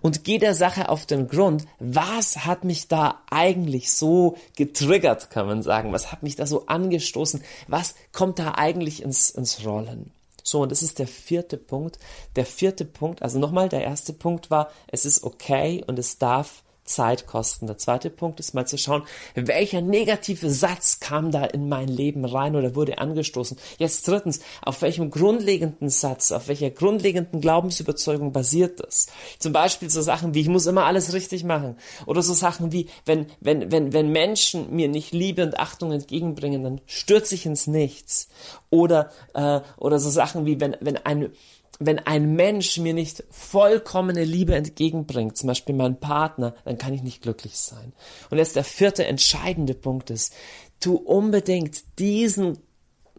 [0.00, 5.46] Und geh der Sache auf den Grund, was hat mich da eigentlich so getriggert, kann
[5.46, 5.92] man sagen?
[5.92, 7.42] Was hat mich da so angestoßen?
[7.68, 10.10] Was kommt da eigentlich ins, ins Rollen?
[10.44, 11.98] So, und das ist der vierte Punkt.
[12.36, 16.63] Der vierte Punkt, also nochmal, der erste Punkt war, es ist okay und es darf
[16.84, 17.66] Zeit kosten.
[17.66, 19.02] Der zweite Punkt ist mal zu schauen,
[19.34, 23.56] welcher negative Satz kam da in mein Leben rein oder wurde angestoßen.
[23.78, 29.06] Jetzt drittens, auf welchem grundlegenden Satz, auf welcher grundlegenden Glaubensüberzeugung basiert das?
[29.38, 31.76] Zum Beispiel so Sachen wie, ich muss immer alles richtig machen.
[32.06, 36.62] Oder so Sachen wie, wenn, wenn, wenn, wenn Menschen mir nicht Liebe und Achtung entgegenbringen,
[36.62, 38.28] dann stürze ich ins Nichts.
[38.70, 41.30] Oder, äh, oder so Sachen wie, wenn, wenn ein,
[41.80, 47.02] wenn ein Mensch mir nicht vollkommene Liebe entgegenbringt, zum Beispiel mein Partner, dann kann ich
[47.02, 47.92] nicht glücklich sein.
[48.30, 50.32] Und jetzt der vierte entscheidende Punkt ist,
[50.80, 52.58] tu unbedingt diesen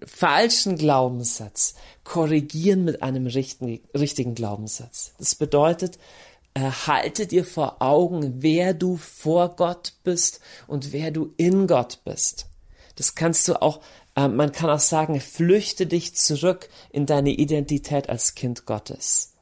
[0.06, 5.14] falschen Glaubenssatz korrigieren mit einem richtigen, richtigen Glaubenssatz.
[5.18, 5.98] Das bedeutet,
[6.58, 12.48] halte dir vor Augen, wer du vor Gott bist und wer du in Gott bist.
[12.96, 13.82] Das kannst du auch
[14.16, 19.34] ähm, man kann auch sagen, flüchte dich zurück in deine Identität als Kind Gottes.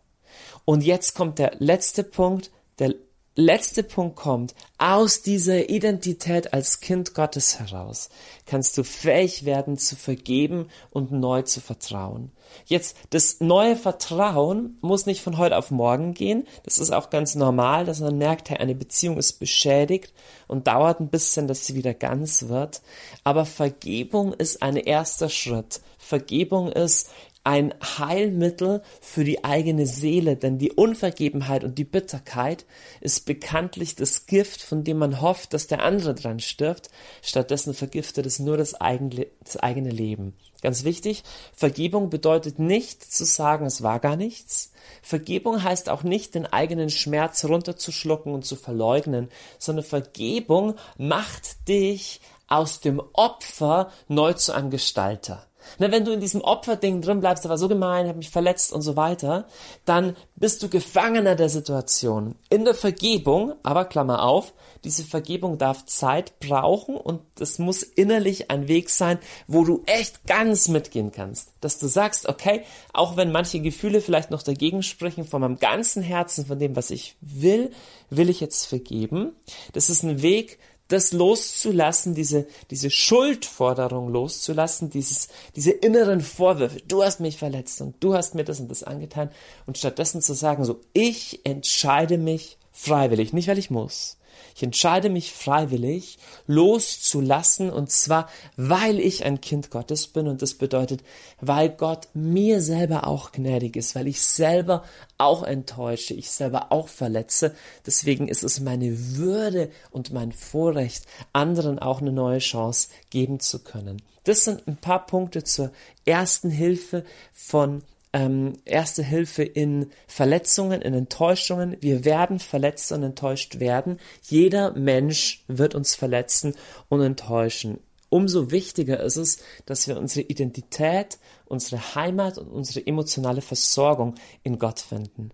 [0.66, 2.96] Und jetzt kommt der letzte Punkt, der
[3.36, 8.10] letzte Punkt kommt, aus dieser Identität als Kind Gottes heraus
[8.46, 12.32] kannst du fähig werden zu vergeben und neu zu vertrauen.
[12.65, 16.46] Jetzt, das neue Vertrauen muss nicht von heute auf morgen gehen.
[16.63, 20.13] Das ist auch ganz normal, dass man merkt, hey, eine Beziehung ist beschädigt
[20.48, 22.82] und dauert ein bisschen, dass sie wieder ganz wird.
[23.24, 25.82] Aber Vergebung ist ein erster Schritt.
[25.98, 27.10] Vergebung ist,
[27.44, 32.66] ein Heilmittel für die eigene Seele, denn die Unvergebenheit und die Bitterkeit
[33.02, 36.90] ist bekanntlich das Gift, von dem man hofft, dass der andere dran stirbt.
[37.22, 40.34] Stattdessen vergiftet es nur das eigene, das eigene Leben.
[40.62, 44.72] Ganz wichtig, Vergebung bedeutet nicht zu sagen, es war gar nichts.
[45.02, 49.30] Vergebung heißt auch nicht, den eigenen Schmerz runterzuschlucken und zu verleugnen,
[49.60, 55.46] sondern Vergebung macht dich aus dem Opfer neu zu einem Gestalter.
[55.80, 58.73] Na, wenn du in diesem Opferding drin bleibst, der war so gemein, hat mich verletzt
[58.73, 59.47] und so weiter,
[59.86, 62.36] dann bist du Gefangener der Situation.
[62.49, 68.52] In der Vergebung, aber Klammer auf, diese Vergebung darf Zeit brauchen und es muss innerlich
[68.52, 71.54] ein Weg sein, wo du echt ganz mitgehen kannst.
[71.62, 76.04] Dass du sagst, okay, auch wenn manche Gefühle vielleicht noch dagegen sprechen, von meinem ganzen
[76.04, 77.71] Herzen, von dem, was ich will,
[78.10, 79.32] will ich jetzt vergeben.
[79.71, 80.60] Das ist ein Weg,
[80.94, 87.96] das loszulassen, diese, diese Schuldforderung loszulassen, dieses, diese inneren Vorwürfe, du hast mich verletzt und
[88.00, 89.30] du hast mir das und das angetan.
[89.66, 94.18] Und stattdessen zu sagen, so, ich entscheide mich freiwillig, nicht weil ich muss,
[94.56, 100.54] ich entscheide mich freiwillig loszulassen und zwar, weil ich ein Kind Gottes bin und das
[100.56, 101.04] bedeutet,
[101.42, 104.84] weil Gott mir selber auch gnädig ist, weil ich selber
[105.18, 107.56] auch enttäusche, ich selber auch verletze.
[107.86, 113.60] Deswegen ist es meine Würde und mein Vorrecht, anderen auch eine neue Chance geben zu
[113.60, 114.02] können.
[114.24, 115.72] Das sind ein paar Punkte zur
[116.06, 121.78] ersten Hilfe von ähm, erste Hilfe in Verletzungen, in Enttäuschungen.
[121.82, 123.99] Wir werden verletzt und enttäuscht werden.
[124.21, 126.56] Jeder Mensch wird uns verletzen
[126.89, 127.80] und enttäuschen.
[128.10, 134.60] Umso wichtiger ist es, dass wir unsere Identität, unsere Heimat und unsere emotionale Versorgung in
[134.60, 135.32] Gott finden.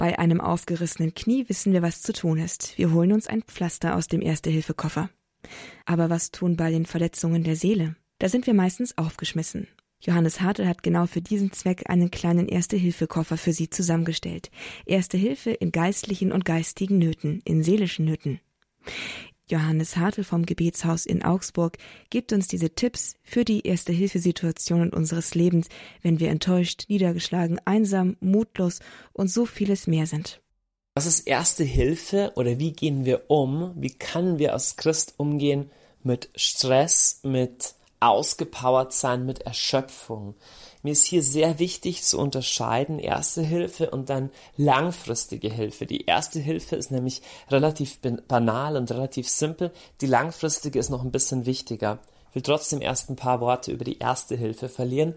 [0.00, 2.78] Bei einem aufgerissenen Knie wissen wir, was zu tun ist.
[2.78, 5.10] Wir holen uns ein Pflaster aus dem Erste-Hilfe-Koffer.
[5.84, 7.96] Aber was tun bei den Verletzungen der Seele?
[8.18, 9.68] Da sind wir meistens aufgeschmissen.
[10.00, 14.50] Johannes Hartl hat genau für diesen Zweck einen kleinen Erste-Hilfe-Koffer für Sie zusammengestellt.
[14.86, 18.40] Erste Hilfe in geistlichen und geistigen Nöten, in seelischen Nöten.
[19.50, 21.76] Johannes Hartl vom Gebetshaus in Augsburg
[22.08, 25.68] gibt uns diese Tipps für die Erste-Hilfe-Situationen unseres Lebens,
[26.02, 28.80] wenn wir enttäuscht, niedergeschlagen, einsam, mutlos
[29.12, 30.40] und so vieles mehr sind.
[30.94, 33.72] Was ist Erste Hilfe oder wie gehen wir um?
[33.76, 35.70] Wie können wir als Christ umgehen
[36.02, 40.34] mit Stress, mit ausgepowert sein, mit Erschöpfung?
[40.82, 45.86] Mir ist hier sehr wichtig zu unterscheiden Erste Hilfe und dann langfristige Hilfe.
[45.86, 49.72] Die erste Hilfe ist nämlich relativ banal und relativ simpel.
[50.00, 51.98] Die langfristige ist noch ein bisschen wichtiger.
[52.30, 55.14] Ich will trotzdem erst ein paar Worte über die erste Hilfe verlieren.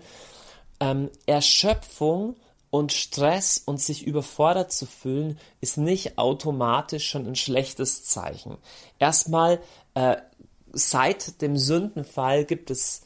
[0.79, 2.35] Ähm, Erschöpfung
[2.73, 8.57] und Stress und sich überfordert zu fühlen, ist nicht automatisch schon ein schlechtes Zeichen.
[8.97, 9.61] Erstmal,
[9.93, 10.15] äh,
[10.73, 13.01] seit dem Sündenfall gibt es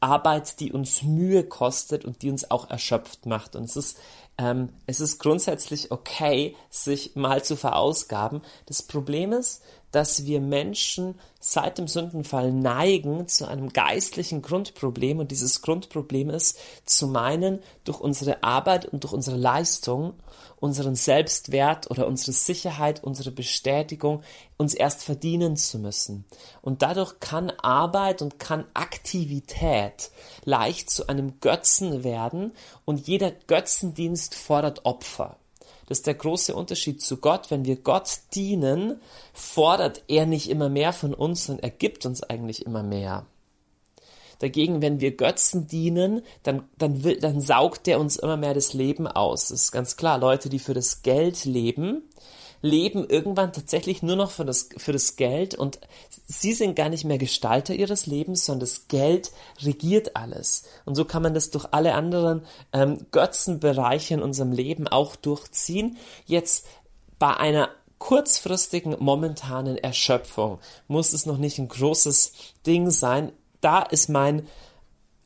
[0.00, 3.54] Arbeit, die uns Mühe kostet und die uns auch erschöpft macht.
[3.54, 3.98] Und es ist,
[4.36, 8.42] ähm, es ist grundsätzlich okay, sich mal zu verausgaben.
[8.66, 15.30] Das Problem ist, dass wir Menschen seit dem Sündenfall neigen zu einem geistlichen Grundproblem und
[15.30, 20.14] dieses Grundproblem ist zu meinen, durch unsere Arbeit und durch unsere Leistung
[20.62, 24.22] unseren Selbstwert oder unsere Sicherheit, unsere Bestätigung
[24.56, 26.24] uns erst verdienen zu müssen.
[26.60, 30.12] Und dadurch kann Arbeit und kann Aktivität
[30.44, 32.52] leicht zu einem Götzen werden
[32.84, 35.36] und jeder Götzendienst fordert Opfer.
[35.92, 37.50] Das ist der große Unterschied zu Gott.
[37.50, 38.98] Wenn wir Gott dienen,
[39.34, 43.26] fordert er nicht immer mehr von uns, sondern er gibt uns eigentlich immer mehr.
[44.38, 48.72] Dagegen, wenn wir Götzen dienen, dann, dann, will, dann saugt der uns immer mehr das
[48.72, 49.48] Leben aus.
[49.48, 50.16] Das ist ganz klar.
[50.16, 52.02] Leute, die für das Geld leben,
[52.62, 55.80] leben irgendwann tatsächlich nur noch für das, für das Geld und
[56.26, 60.64] sie sind gar nicht mehr Gestalter ihres Lebens, sondern das Geld regiert alles.
[60.84, 65.98] Und so kann man das durch alle anderen ähm, Götzenbereiche in unserem Leben auch durchziehen.
[66.24, 66.66] Jetzt
[67.18, 72.32] bei einer kurzfristigen, momentanen Erschöpfung muss es noch nicht ein großes
[72.66, 74.46] Ding sein da ist mein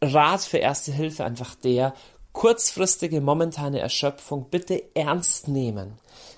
[0.00, 1.94] Rat für Erste Hilfe einfach der,
[2.36, 5.94] kurzfristige momentane Erschöpfung bitte ernst nehmen.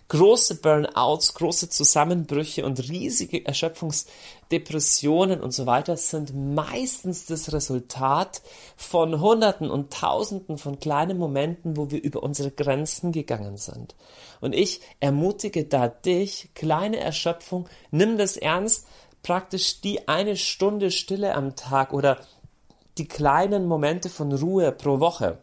[0.07, 8.43] Große Burnouts, große Zusammenbrüche und riesige Erschöpfungsdepressionen und so weiter sind meistens das Resultat
[8.77, 13.97] von Hunderten und Tausenden von kleinen Momenten, wo wir über unsere Grenzen gegangen sind.
[14.41, 18.87] Und ich ermutige da dich, kleine Erschöpfung, nimm das ernst,
[19.25, 22.21] praktisch die eine Stunde Stille am Tag oder
[22.99, 25.39] die kleinen Momente von Ruhe pro Woche,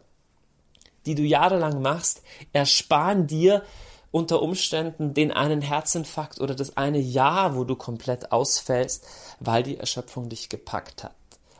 [1.06, 3.62] die du jahrelang machst, ersparen dir
[4.10, 9.06] unter Umständen den einen Herzinfarkt oder das eine Jahr, wo du komplett ausfällst,
[9.40, 11.14] weil die Erschöpfung dich gepackt hat.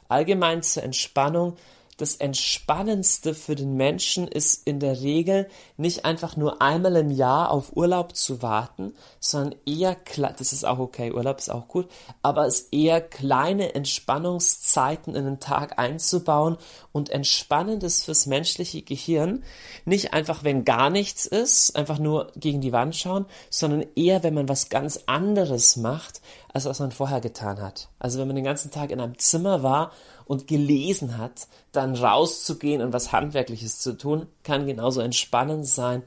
[0.09, 1.56] Allgemein zur Entspannung
[1.96, 7.50] das Entspannendste für den Menschen ist in der Regel nicht einfach nur einmal im Jahr
[7.50, 9.96] auf Urlaub zu warten, sondern eher,
[10.37, 11.88] das ist auch okay, Urlaub ist auch gut,
[12.22, 16.59] aber es eher kleine Entspannungszeiten in den Tag einzubauen
[16.92, 19.42] und entspannendes fürs menschliche Gehirn,
[19.85, 24.35] nicht einfach, wenn gar nichts ist, einfach nur gegen die Wand schauen, sondern eher, wenn
[24.35, 26.20] man was ganz anderes macht,
[26.57, 27.90] als was man vorher getan hat.
[27.99, 29.92] Also wenn man den ganzen Tag in einem Zimmer war
[30.25, 36.03] und gelesen hat, dann rauszugehen und was Handwerkliches zu tun, kann genauso entspannend sein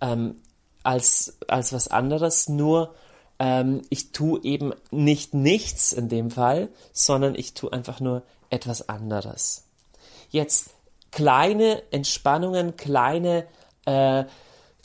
[0.00, 0.36] ähm,
[0.82, 2.48] als, als was anderes.
[2.48, 2.94] Nur
[3.38, 8.88] ähm, ich tue eben nicht nichts in dem Fall, sondern ich tue einfach nur etwas
[8.88, 9.64] anderes.
[10.30, 10.70] Jetzt
[11.10, 13.46] kleine Entspannungen, kleine
[13.84, 14.24] äh,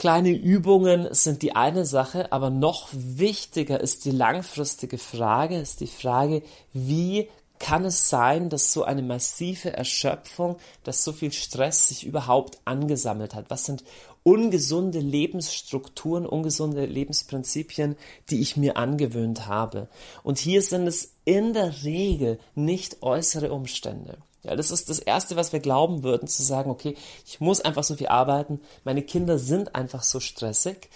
[0.00, 5.86] Kleine Übungen sind die eine Sache, aber noch wichtiger ist die langfristige Frage, ist die
[5.86, 12.06] Frage, wie kann es sein, dass so eine massive Erschöpfung, dass so viel Stress sich
[12.06, 13.50] überhaupt angesammelt hat?
[13.50, 13.84] Was sind
[14.22, 17.94] ungesunde Lebensstrukturen, ungesunde Lebensprinzipien,
[18.30, 19.86] die ich mir angewöhnt habe?
[20.22, 24.16] Und hier sind es in der Regel nicht äußere Umstände.
[24.42, 27.84] Ja, das ist das Erste, was wir glauben würden, zu sagen, okay, ich muss einfach
[27.84, 30.88] so viel arbeiten, meine Kinder sind einfach so stressig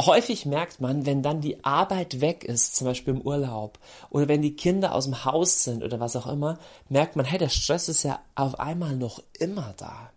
[0.00, 3.78] häufig merkt man, wenn dann die Arbeit weg ist, zum Beispiel im Urlaub,
[4.10, 7.38] oder wenn die Kinder aus dem Haus sind oder was auch immer, merkt man, hey,
[7.38, 10.10] der Stress ist ja auf einmal noch immer da.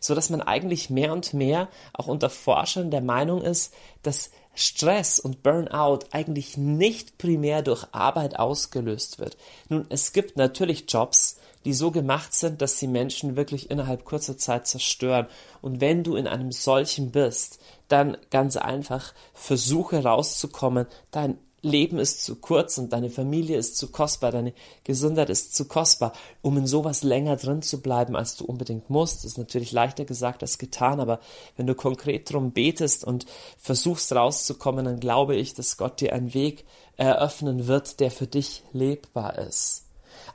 [0.00, 5.18] So dass man eigentlich mehr und mehr auch unter Forschern der Meinung ist, dass Stress
[5.18, 9.36] und Burnout eigentlich nicht primär durch Arbeit ausgelöst wird.
[9.68, 14.36] Nun, es gibt natürlich Jobs, die so gemacht sind, dass sie Menschen wirklich innerhalb kurzer
[14.36, 15.26] Zeit zerstören.
[15.60, 20.86] Und wenn du in einem solchen bist, dann ganz einfach versuche rauszukommen.
[21.10, 24.52] Dein Leben ist zu kurz und deine Familie ist zu kostbar, deine
[24.84, 29.18] Gesundheit ist zu kostbar, um in sowas länger drin zu bleiben, als du unbedingt musst.
[29.18, 31.18] Das ist natürlich leichter gesagt als getan, aber
[31.56, 33.26] wenn du konkret drum betest und
[33.58, 36.64] versuchst rauszukommen, dann glaube ich, dass Gott dir einen Weg
[36.96, 39.84] eröffnen wird, der für dich lebbar ist.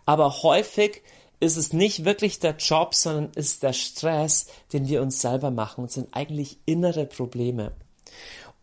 [0.06, 1.02] Aber häufig
[1.40, 5.84] ist es nicht wirklich der Job, sondern ist der Stress, den wir uns selber machen
[5.84, 7.74] und sind eigentlich innere Probleme.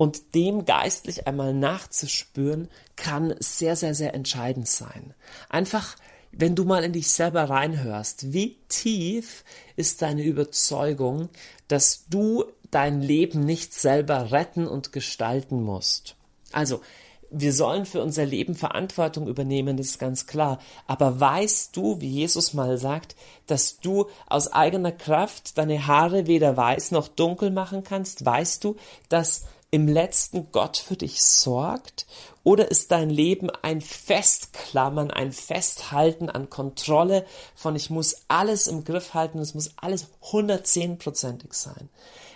[0.01, 5.13] Und dem geistlich einmal nachzuspüren, kann sehr, sehr, sehr entscheidend sein.
[5.51, 5.95] Einfach,
[6.33, 9.45] wenn du mal in dich selber reinhörst, wie tief
[9.77, 11.29] ist deine Überzeugung,
[11.69, 16.17] dass du dein Leben nicht selber retten und gestalten musst?
[16.51, 16.81] Also,
[17.29, 20.61] wir sollen für unser Leben Verantwortung übernehmen, das ist ganz klar.
[20.87, 26.57] Aber weißt du, wie Jesus mal sagt, dass du aus eigener Kraft deine Haare weder
[26.57, 28.25] weiß noch dunkel machen kannst?
[28.25, 28.77] Weißt du,
[29.11, 32.06] dass im letzten Gott für dich sorgt?
[32.42, 38.85] Oder ist dein Leben ein Festklammern, ein Festhalten an Kontrolle von ich muss alles im
[38.85, 41.88] Griff halten, es muss alles hundertzehnprozentig sein?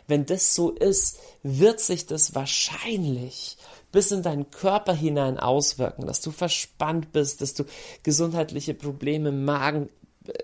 [0.06, 3.56] wenn das so ist, wird sich das wahrscheinlich
[3.92, 7.64] bis in deinen Körper hinein auswirken, dass du verspannt bist, dass du
[8.02, 9.88] gesundheitliche Probleme, Magen,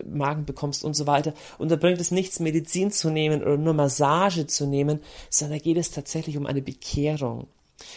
[0.05, 1.35] Magen bekommst und so weiter.
[1.59, 5.62] Und da bringt es nichts, Medizin zu nehmen oder nur Massage zu nehmen, sondern da
[5.62, 7.47] geht es tatsächlich um eine Bekehrung.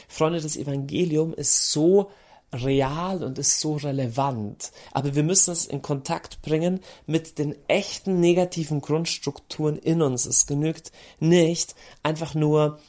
[0.07, 2.09] Freunde, das Evangelium ist so
[2.53, 4.71] real und ist so relevant.
[4.91, 10.25] Aber wir müssen es in Kontakt bringen mit den echten negativen Grundstrukturen in uns.
[10.25, 12.79] Es genügt nicht, einfach nur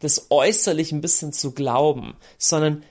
[0.00, 2.84] das äußerlich ein bisschen zu glauben, sondern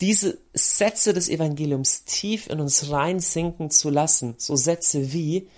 [0.00, 4.34] diese Sätze des Evangeliums tief in uns reinsinken zu lassen.
[4.38, 5.48] So Sätze wie,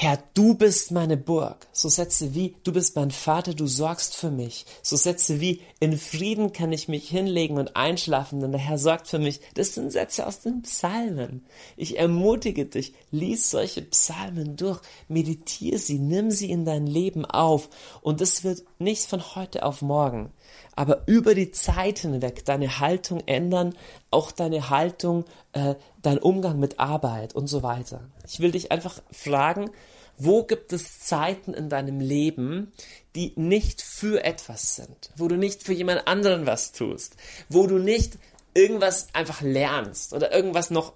[0.00, 1.66] Herr, du bist meine Burg.
[1.72, 4.64] So Sätze wie, du bist mein Vater, du sorgst für mich.
[4.80, 9.08] So Sätze wie, in Frieden kann ich mich hinlegen und einschlafen, denn der Herr sorgt
[9.08, 9.40] für mich.
[9.54, 11.44] Das sind Sätze aus den Psalmen.
[11.76, 17.68] Ich ermutige dich, lies solche Psalmen durch, meditiere sie, nimm sie in dein Leben auf.
[18.00, 20.30] Und es wird nicht von heute auf morgen,
[20.76, 23.74] aber über die Zeit hinweg deine Haltung ändern,
[24.12, 25.24] auch deine Haltung,
[25.54, 28.08] äh, dein Umgang mit Arbeit und so weiter.
[28.28, 29.70] Ich will dich einfach fragen,
[30.18, 32.72] wo gibt es Zeiten in deinem Leben,
[33.14, 37.16] die nicht für etwas sind, wo du nicht für jemand anderen was tust,
[37.48, 38.18] wo du nicht
[38.54, 40.94] irgendwas einfach lernst oder irgendwas noch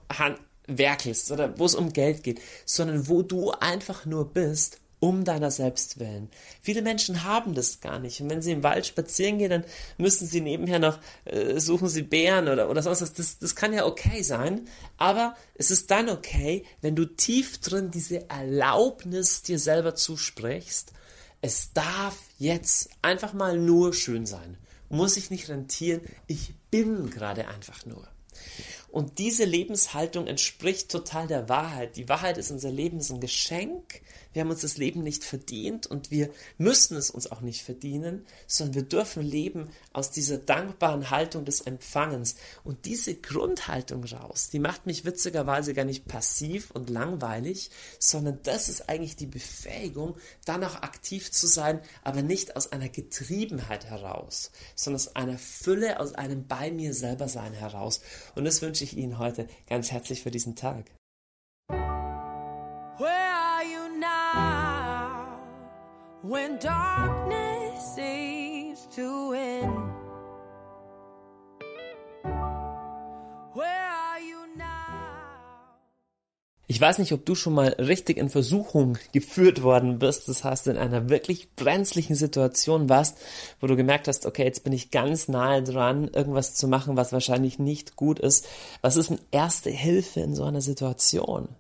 [0.67, 5.51] werkelst oder wo es um Geld geht, sondern wo du einfach nur bist, um deiner
[5.51, 6.31] selbst willen.
[6.61, 8.21] Viele Menschen haben das gar nicht.
[8.21, 9.65] Und wenn sie im Wald spazieren gehen, dann
[9.99, 13.13] müssen sie nebenher noch, äh, suchen sie Bären oder, oder sonst was.
[13.13, 14.69] Das, das kann ja okay sein.
[14.99, 20.93] Aber es ist dann okay, wenn du tief drin diese Erlaubnis dir selber zusprichst.
[21.41, 24.57] Es darf jetzt einfach mal nur schön sein.
[24.89, 26.03] Muss ich nicht rentieren.
[26.29, 28.07] Ich bin gerade einfach nur.
[28.93, 31.97] Und diese Lebenshaltung entspricht total der Wahrheit.
[31.97, 34.01] Die Wahrheit ist, unser Leben ist ein Geschenk
[34.33, 38.27] wir haben uns das Leben nicht verdient und wir müssen es uns auch nicht verdienen,
[38.47, 42.37] sondern wir dürfen leben aus dieser dankbaren Haltung des Empfangens.
[42.65, 48.69] Und diese Grundhaltung raus, die macht mich witzigerweise gar nicht passiv und langweilig, sondern das
[48.69, 54.51] ist eigentlich die Befähigung, dann auch aktiv zu sein, aber nicht aus einer Getriebenheit heraus,
[54.75, 58.01] sondern aus einer Fülle, aus einem bei mir selber sein heraus.
[58.35, 60.87] Und das wünsche ich Ihnen heute ganz herzlich für diesen Tag.
[66.23, 69.93] When darkness seems to win.
[76.73, 80.27] Ich weiß nicht, ob du schon mal richtig in Versuchung geführt worden bist.
[80.31, 83.19] Das heißt, in einer wirklich brenzlichen Situation warst,
[83.61, 87.13] wo du gemerkt hast, okay, jetzt bin ich ganz nahe dran, irgendwas zu machen, was
[87.13, 88.49] wahrscheinlich nicht gut ist.
[88.81, 91.51] Was ist eine erste Hilfe in so einer Situation?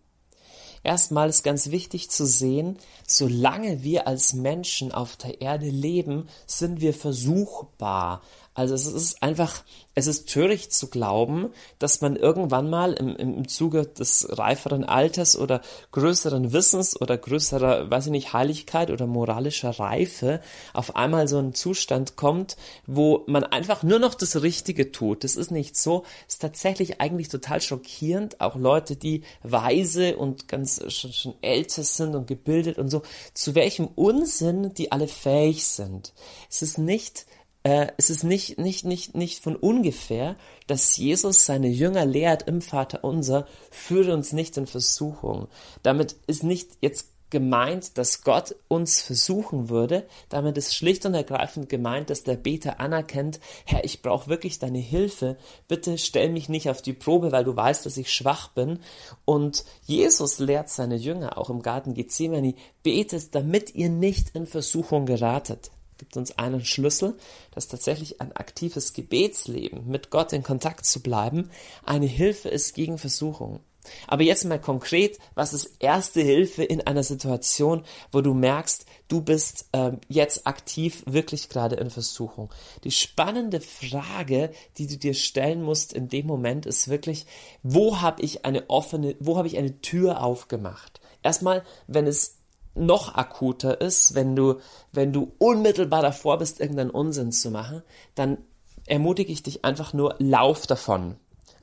[0.84, 2.76] Erstmal ist ganz wichtig zu sehen,
[3.06, 8.22] solange wir als Menschen auf der Erde leben, sind wir versuchbar.
[8.54, 13.48] Also es ist einfach, es ist töricht zu glauben, dass man irgendwann mal im, im
[13.48, 19.70] Zuge des reiferen Alters oder größeren Wissens oder größerer, weiß ich nicht, Heiligkeit oder moralischer
[19.70, 20.42] Reife
[20.74, 25.24] auf einmal so einen Zustand kommt, wo man einfach nur noch das Richtige tut.
[25.24, 26.04] Das ist nicht so.
[26.28, 28.42] Es ist tatsächlich eigentlich total schockierend.
[28.42, 33.00] Auch Leute, die weise und ganz schon, schon älter sind und gebildet und so,
[33.32, 36.12] zu welchem Unsinn die alle fähig sind.
[36.50, 37.24] Es ist nicht
[37.62, 40.36] äh, es ist nicht, nicht, nicht, nicht von ungefähr,
[40.66, 45.48] dass Jesus seine Jünger lehrt im Vater unser, führe uns nicht in Versuchung.
[45.82, 50.06] Damit ist nicht jetzt gemeint, dass Gott uns versuchen würde.
[50.28, 54.80] Damit ist schlicht und ergreifend gemeint, dass der Beter anerkennt, Herr, ich brauche wirklich deine
[54.80, 55.38] Hilfe.
[55.66, 58.80] Bitte stell mich nicht auf die Probe, weil du weißt, dass ich schwach bin.
[59.24, 65.06] Und Jesus lehrt seine Jünger auch im Garten Gethsemane, betet, damit ihr nicht in Versuchung
[65.06, 65.70] geratet
[66.02, 67.16] gibt uns einen Schlüssel,
[67.54, 71.48] dass tatsächlich ein aktives Gebetsleben mit Gott in Kontakt zu bleiben
[71.84, 73.60] eine Hilfe ist gegen Versuchung.
[74.08, 79.22] Aber jetzt mal konkret, was ist erste Hilfe in einer Situation, wo du merkst, du
[79.22, 82.52] bist ähm, jetzt aktiv wirklich gerade in Versuchung?
[82.82, 87.26] Die spannende Frage, die du dir stellen musst in dem Moment, ist wirklich,
[87.62, 91.00] wo habe ich eine offene, wo habe ich eine Tür aufgemacht?
[91.22, 92.41] Erstmal, wenn es
[92.74, 94.56] noch akuter ist, wenn du,
[94.92, 97.82] wenn du unmittelbar davor bist, irgendeinen Unsinn zu machen,
[98.14, 98.38] dann
[98.86, 101.16] ermutige ich dich einfach nur, lauf davon.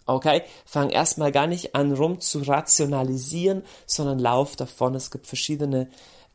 [0.05, 0.43] Okay?
[0.66, 4.95] Fang erstmal gar nicht an, rum zu rationalisieren, sondern lauf davon.
[4.95, 5.89] Es gibt verschiedene,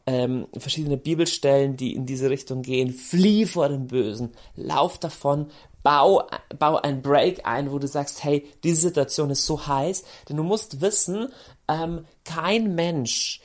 [0.06, 2.92] ähm, verschiedene Bibelstellen, die in diese Richtung gehen.
[2.92, 4.32] Flieh vor dem Bösen.
[4.54, 5.48] Lauf davon.
[5.82, 6.26] Bau,
[6.58, 10.42] bau ein Break ein, wo du sagst, hey, diese Situation ist so heiß, denn du
[10.42, 11.28] musst wissen,
[11.68, 13.42] ähm, kein Mensch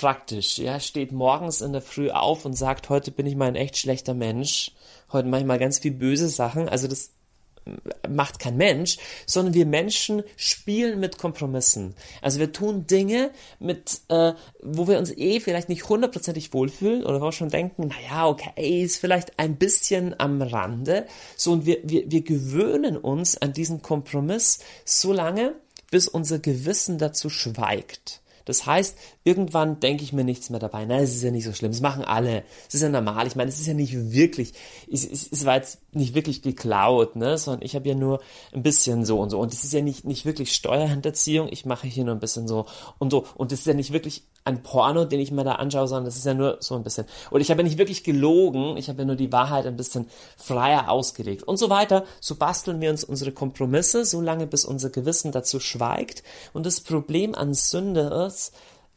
[0.00, 3.54] praktisch, ja, steht morgens in der Früh auf und sagt, heute bin ich mal ein
[3.54, 4.72] echt schlechter Mensch,
[5.12, 7.10] heute mache ich mal ganz viel böse Sachen, also das
[8.08, 8.96] macht kein Mensch,
[9.26, 11.94] sondern wir Menschen spielen mit Kompromissen.
[12.22, 14.32] Also wir tun Dinge, mit, äh,
[14.62, 18.82] wo wir uns eh vielleicht nicht hundertprozentig wohlfühlen oder wo wir schon denken, naja, okay,
[18.82, 21.06] ist vielleicht ein bisschen am Rande.
[21.36, 25.54] So, und wir, wir, wir gewöhnen uns an diesen Kompromiss so lange,
[25.90, 28.22] bis unser Gewissen dazu schweigt.
[28.44, 30.84] Das heißt, irgendwann denke ich mir nichts mehr dabei.
[30.84, 31.72] Nein, es ist ja nicht so schlimm.
[31.72, 32.44] Das machen alle.
[32.68, 33.26] Es ist ja normal.
[33.26, 34.52] Ich meine, es ist ja nicht wirklich,
[34.90, 38.20] es, es, es war jetzt nicht wirklich geklaut, ne, sondern ich habe ja nur
[38.52, 39.38] ein bisschen so und so.
[39.38, 41.48] Und es ist ja nicht, nicht wirklich Steuerhinterziehung.
[41.50, 42.66] Ich mache hier nur ein bisschen so
[42.98, 43.26] und so.
[43.36, 46.16] Und es ist ja nicht wirklich ein Porno, den ich mir da anschaue, sondern das
[46.16, 47.06] ist ja nur so ein bisschen.
[47.30, 50.08] Und ich habe ja nicht wirklich gelogen, ich habe ja nur die Wahrheit ein bisschen
[50.36, 52.04] freier ausgelegt und so weiter.
[52.20, 56.22] So basteln wir uns unsere Kompromisse, so lange bis unser Gewissen dazu schweigt.
[56.52, 58.52] Und das Problem an Sünde ist,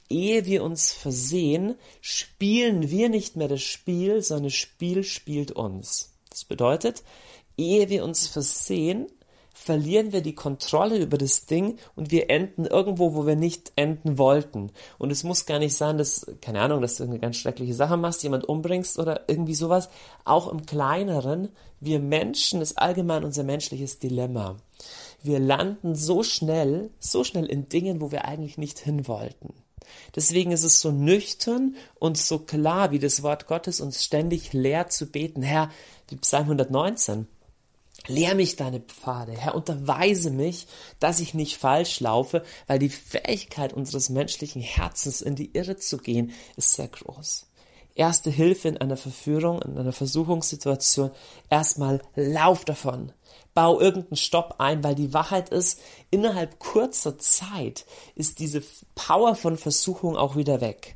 [0.10, 6.14] ehe wir uns versehen, spielen wir nicht mehr das Spiel, sondern das Spiel spielt uns.
[6.30, 7.04] Das bedeutet,
[7.58, 9.08] ehe wir uns versehen,
[9.54, 14.18] verlieren wir die Kontrolle über das Ding und wir enden irgendwo, wo wir nicht enden
[14.18, 14.72] wollten.
[14.98, 17.96] Und es muss gar nicht sein, dass, keine Ahnung, dass du eine ganz schreckliche Sache
[17.96, 19.90] machst, jemand umbringst oder irgendwie sowas.
[20.26, 21.50] Auch im Kleineren,
[21.80, 24.58] wir Menschen, ist allgemein unser menschliches Dilemma.
[25.22, 29.54] Wir landen so schnell, so schnell in Dingen, wo wir eigentlich nicht hin wollten.
[30.16, 34.92] Deswegen ist es so nüchtern und so klar, wie das Wort Gottes uns ständig lehrt
[34.92, 35.42] zu beten.
[35.42, 35.70] Herr,
[36.10, 37.28] wie Psalm 119.
[38.08, 40.68] Lehr mich deine Pfade, Herr, unterweise mich,
[41.00, 45.98] dass ich nicht falsch laufe, weil die Fähigkeit unseres menschlichen Herzens in die Irre zu
[45.98, 47.48] gehen, ist sehr groß.
[47.96, 51.12] Erste Hilfe in einer Verführung, in einer Versuchungssituation,
[51.50, 53.14] erstmal lauf davon.
[53.54, 55.80] Bau irgendeinen Stopp ein, weil die Wahrheit ist,
[56.10, 57.86] innerhalb kurzer Zeit
[58.16, 58.64] ist diese
[58.96, 60.96] Power von Versuchung auch wieder weg.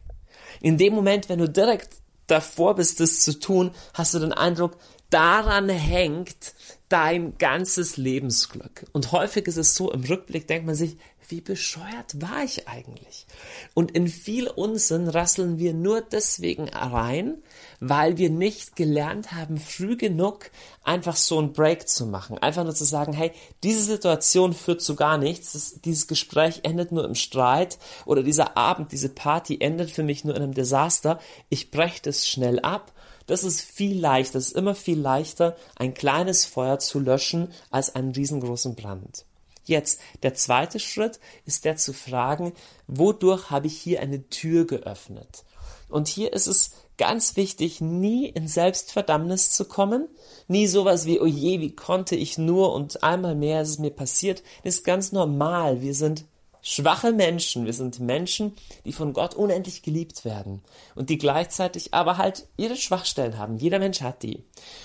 [0.59, 4.77] In dem Moment, wenn du direkt davor bist, das zu tun, hast du den Eindruck,
[5.09, 6.53] daran hängt
[6.89, 8.85] dein ganzes Lebensglück.
[8.93, 10.97] Und häufig ist es so, im Rückblick denkt man sich,
[11.29, 13.25] wie bescheuert war ich eigentlich?
[13.73, 17.43] Und in viel Unsinn rasseln wir nur deswegen rein,
[17.81, 20.51] weil wir nicht gelernt haben, früh genug
[20.83, 22.37] einfach so einen Break zu machen.
[22.37, 23.33] Einfach nur zu sagen, hey,
[23.63, 28.55] diese Situation führt zu gar nichts, das, dieses Gespräch endet nur im Streit oder dieser
[28.55, 31.19] Abend, diese Party endet für mich nur in einem Desaster.
[31.49, 32.93] Ich breche das schnell ab
[33.27, 37.93] das ist viel leichter, es ist immer viel leichter, ein kleines Feuer zu löschen, als
[37.95, 39.25] einen riesengroßen Brand.
[39.65, 42.53] Jetzt, der zweite Schritt ist der zu fragen,
[42.87, 45.43] wodurch habe ich hier eine Tür geöffnet?
[45.89, 50.07] Und hier ist es ganz wichtig, nie in Selbstverdammnis zu kommen,
[50.47, 53.91] nie sowas wie, oh je, wie konnte ich nur und einmal mehr ist es mir
[53.91, 54.41] passiert.
[54.63, 55.81] Das ist ganz normal.
[55.81, 56.25] Wir sind
[56.67, 57.65] schwache Menschen.
[57.65, 58.53] Wir sind Menschen,
[58.83, 60.61] die von Gott unendlich geliebt werden
[60.95, 63.57] und die gleichzeitig aber halt ihre Schwachstellen haben.
[63.57, 64.43] Jeder Mensch hat die.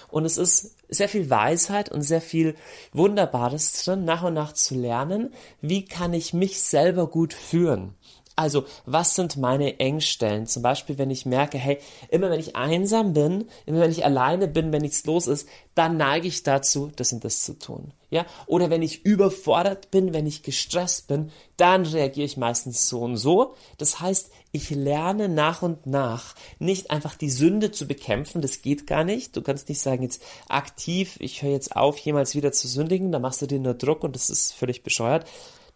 [0.09, 2.55] Und es ist sehr viel Weisheit und sehr viel
[2.93, 7.95] Wunderbares drin, nach und nach zu lernen, wie kann ich mich selber gut führen.
[8.35, 10.47] Also, was sind meine Engstellen?
[10.47, 11.79] Zum Beispiel, wenn ich merke, hey,
[12.09, 15.99] immer wenn ich einsam bin, immer wenn ich alleine bin, wenn nichts los ist, dann
[15.99, 17.93] neige ich dazu, das und das zu tun.
[18.09, 18.25] Ja?
[18.47, 23.19] Oder wenn ich überfordert bin, wenn ich gestresst bin, dann reagiere ich meistens so und
[23.19, 23.55] so.
[23.77, 28.87] Das heißt, ich lerne nach und nach nicht einfach die Sünde zu bekämpfen, das geht
[28.87, 29.37] gar nicht.
[29.37, 33.19] Du kannst nicht sagen, jetzt aktiv, ich höre jetzt auf, jemals wieder zu sündigen, da
[33.19, 35.27] machst du dir nur Druck und das ist völlig bescheuert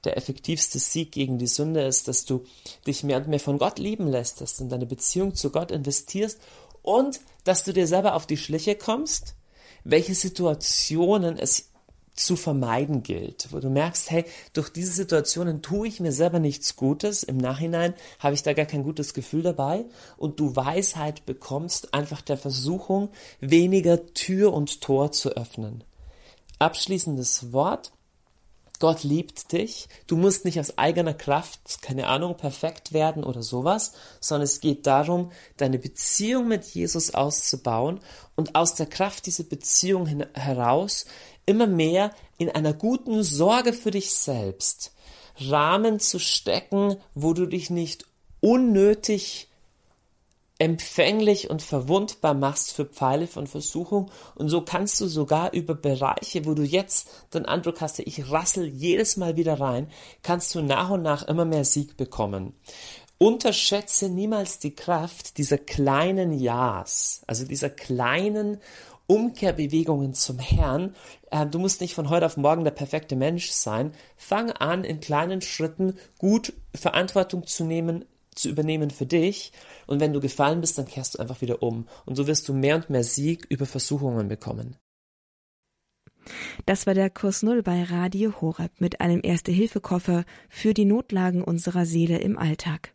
[0.07, 2.45] der effektivste Sieg gegen die Sünde ist, dass du
[2.87, 5.71] dich mehr und mehr von Gott lieben lässt, dass du in deine Beziehung zu Gott
[5.71, 6.39] investierst
[6.83, 9.35] und dass du dir selber auf die Schliche kommst,
[9.85, 11.71] welche Situationen es
[12.17, 16.77] zu vermeiden gilt, wo du merkst, hey, durch diese Situationen tue ich mir selber nichts
[16.77, 19.85] Gutes, im Nachhinein habe ich da gar kein gutes Gefühl dabei
[20.17, 25.85] und du Weisheit bekommst, einfach der Versuchung, weniger Tür und Tor zu öffnen.
[26.59, 27.93] Abschließendes Wort.
[28.79, 29.89] Gott liebt dich.
[30.07, 34.87] Du musst nicht aus eigener Kraft, keine Ahnung, perfekt werden oder sowas, sondern es geht
[34.87, 38.01] darum, deine Beziehung mit Jesus auszubauen
[38.35, 41.07] und aus der Kraft dieser Beziehung heraus
[41.47, 44.93] immer mehr in einer guten Sorge für dich selbst
[45.39, 48.07] Rahmen zu stecken, wo du dich nicht
[48.41, 49.49] unnötig
[50.59, 56.47] empfänglich und verwundbar machst für Pfeile von Versuchung und so kannst du sogar über Bereiche,
[56.47, 59.89] wo du jetzt den Eindruck hast, ich rassel jedes Mal wieder rein,
[60.23, 62.55] kannst du nach und nach immer mehr Sieg bekommen.
[63.19, 68.59] Unterschätze niemals die Kraft dieser kleinen Ja's, also dieser kleinen
[69.07, 70.95] Umkehrbewegungen zum Herrn.
[71.31, 73.93] Äh, du musst nicht von heute auf morgen der perfekte Mensch sein.
[74.17, 78.05] Fang an, in kleinen Schritten gut Verantwortung zu nehmen
[78.37, 79.53] zu übernehmen für dich.
[79.87, 81.89] Und wenn du gefallen bist, dann kehrst du einfach wieder um.
[82.05, 84.77] Und so wirst du mehr und mehr Sieg über Versuchungen bekommen.
[86.65, 91.87] Das war der Kurs Null bei Radio Horeb mit einem Erste-Hilfe-Koffer für die Notlagen unserer
[91.87, 92.95] Seele im Alltag.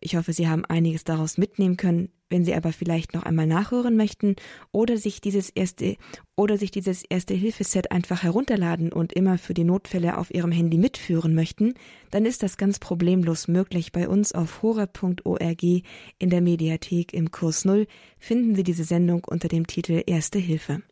[0.00, 2.12] Ich hoffe, Sie haben einiges daraus mitnehmen können.
[2.30, 4.36] Wenn Sie aber vielleicht noch einmal nachhören möchten
[4.70, 5.96] oder sich dieses erste
[6.36, 10.76] oder sich dieses erste Hilfeset einfach herunterladen und immer für die Notfälle auf Ihrem Handy
[10.76, 11.74] mitführen möchten,
[12.10, 17.64] dann ist das ganz problemlos möglich bei uns auf horeb.org in der Mediathek im Kurs
[17.64, 17.86] Null
[18.18, 20.82] finden Sie diese Sendung unter dem Titel Erste Hilfe.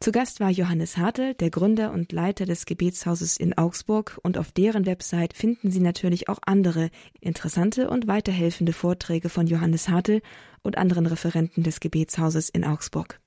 [0.00, 4.52] Zu Gast war Johannes Hartl, der Gründer und Leiter des Gebetshauses in Augsburg, und auf
[4.52, 6.90] deren Website finden Sie natürlich auch andere
[7.20, 10.22] interessante und weiterhelfende Vorträge von Johannes Hartl
[10.62, 13.20] und anderen Referenten des Gebetshauses in Augsburg.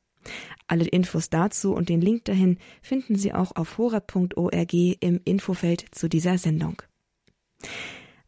[0.67, 6.07] Alle Infos dazu und den Link dahin finden Sie auch auf horab.org im Infofeld zu
[6.07, 6.82] dieser Sendung.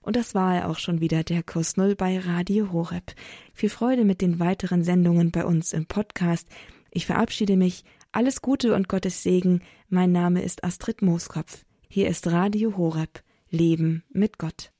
[0.01, 3.13] Und das war er auch schon wieder, der Kurs Null bei Radio Horeb.
[3.53, 6.49] Viel Freude mit den weiteren Sendungen bei uns im Podcast.
[6.95, 7.83] Ich verabschiede mich.
[8.11, 9.63] Alles Gute und Gottes Segen.
[9.89, 11.65] Mein Name ist Astrid Mooskopf.
[11.89, 13.23] Hier ist Radio Horeb.
[13.49, 14.71] Leben mit Gott.